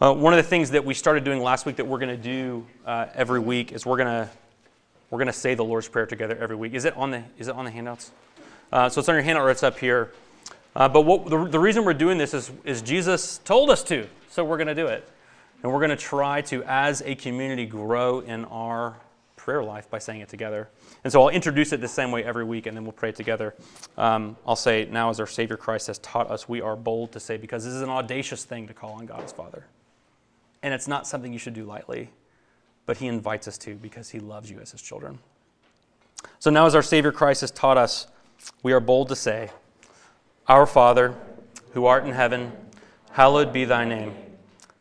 Uh, 0.00 0.12
one 0.12 0.34
of 0.34 0.36
the 0.36 0.48
things 0.48 0.70
that 0.72 0.84
we 0.84 0.92
started 0.92 1.24
doing 1.24 1.42
last 1.42 1.64
week 1.64 1.76
that 1.76 1.86
we're 1.86 1.98
going 1.98 2.14
to 2.14 2.22
do 2.22 2.66
uh, 2.84 3.06
every 3.14 3.40
week 3.40 3.72
is 3.72 3.86
we're 3.86 3.96
going 3.96 4.06
to 4.06 4.28
we're 5.08 5.18
going 5.18 5.28
to 5.28 5.32
say 5.32 5.54
the 5.54 5.64
Lord's 5.64 5.88
Prayer 5.88 6.04
together 6.04 6.36
every 6.38 6.56
week. 6.56 6.74
Is 6.74 6.84
it 6.84 6.94
on 6.96 7.10
the 7.10 7.22
is 7.38 7.48
it 7.48 7.54
on 7.54 7.64
the 7.64 7.70
handouts? 7.70 8.10
Uh, 8.70 8.88
so 8.90 8.98
it's 8.98 9.08
on 9.08 9.14
your 9.14 9.22
handout 9.22 9.44
or 9.44 9.50
it's 9.50 9.62
up 9.62 9.78
here. 9.78 10.12
Uh, 10.74 10.88
but 10.88 11.02
what, 11.02 11.30
the, 11.30 11.44
the 11.46 11.58
reason 11.58 11.86
we're 11.86 11.94
doing 11.94 12.18
this 12.18 12.34
is, 12.34 12.50
is 12.64 12.82
Jesus 12.82 13.38
told 13.38 13.70
us 13.70 13.82
to, 13.84 14.06
so 14.28 14.44
we're 14.44 14.58
going 14.58 14.66
to 14.66 14.74
do 14.74 14.86
it. 14.88 15.08
And 15.62 15.72
we're 15.72 15.80
going 15.80 15.90
to 15.90 15.96
try 15.96 16.42
to, 16.42 16.62
as 16.64 17.02
a 17.02 17.14
community, 17.14 17.66
grow 17.66 18.20
in 18.20 18.44
our 18.46 18.96
prayer 19.36 19.62
life 19.62 19.88
by 19.88 19.98
saying 19.98 20.20
it 20.20 20.28
together. 20.28 20.68
And 21.04 21.12
so 21.12 21.22
I'll 21.22 21.28
introduce 21.28 21.72
it 21.72 21.80
the 21.80 21.88
same 21.88 22.10
way 22.10 22.24
every 22.24 22.44
week, 22.44 22.66
and 22.66 22.76
then 22.76 22.84
we'll 22.84 22.92
pray 22.92 23.12
together. 23.12 23.54
Um, 23.96 24.36
I'll 24.44 24.56
say, 24.56 24.88
now 24.90 25.08
as 25.08 25.20
our 25.20 25.26
Savior 25.26 25.56
Christ 25.56 25.86
has 25.86 25.98
taught 25.98 26.28
us, 26.30 26.48
we 26.48 26.60
are 26.60 26.74
bold 26.74 27.12
to 27.12 27.20
say, 27.20 27.36
because 27.36 27.64
this 27.64 27.72
is 27.72 27.82
an 27.82 27.88
audacious 27.88 28.44
thing 28.44 28.66
to 28.66 28.74
call 28.74 28.94
on 28.94 29.06
God 29.06 29.22
as 29.22 29.32
Father. 29.32 29.64
And 30.64 30.74
it's 30.74 30.88
not 30.88 31.06
something 31.06 31.32
you 31.32 31.38
should 31.38 31.54
do 31.54 31.64
lightly, 31.64 32.10
but 32.86 32.96
He 32.96 33.06
invites 33.06 33.46
us 33.46 33.56
to 33.58 33.76
because 33.76 34.10
He 34.10 34.18
loves 34.18 34.50
you 34.50 34.58
as 34.58 34.72
His 34.72 34.82
children. 34.82 35.20
So 36.40 36.50
now 36.50 36.66
as 36.66 36.74
our 36.74 36.82
Savior 36.82 37.12
Christ 37.12 37.42
has 37.42 37.52
taught 37.52 37.78
us, 37.78 38.08
we 38.64 38.72
are 38.72 38.80
bold 38.80 39.08
to 39.10 39.16
say, 39.16 39.50
Our 40.48 40.66
Father, 40.66 41.14
who 41.70 41.86
art 41.86 42.04
in 42.04 42.12
heaven, 42.12 42.50
hallowed 43.12 43.52
be 43.52 43.64
thy 43.64 43.84
name. 43.84 44.12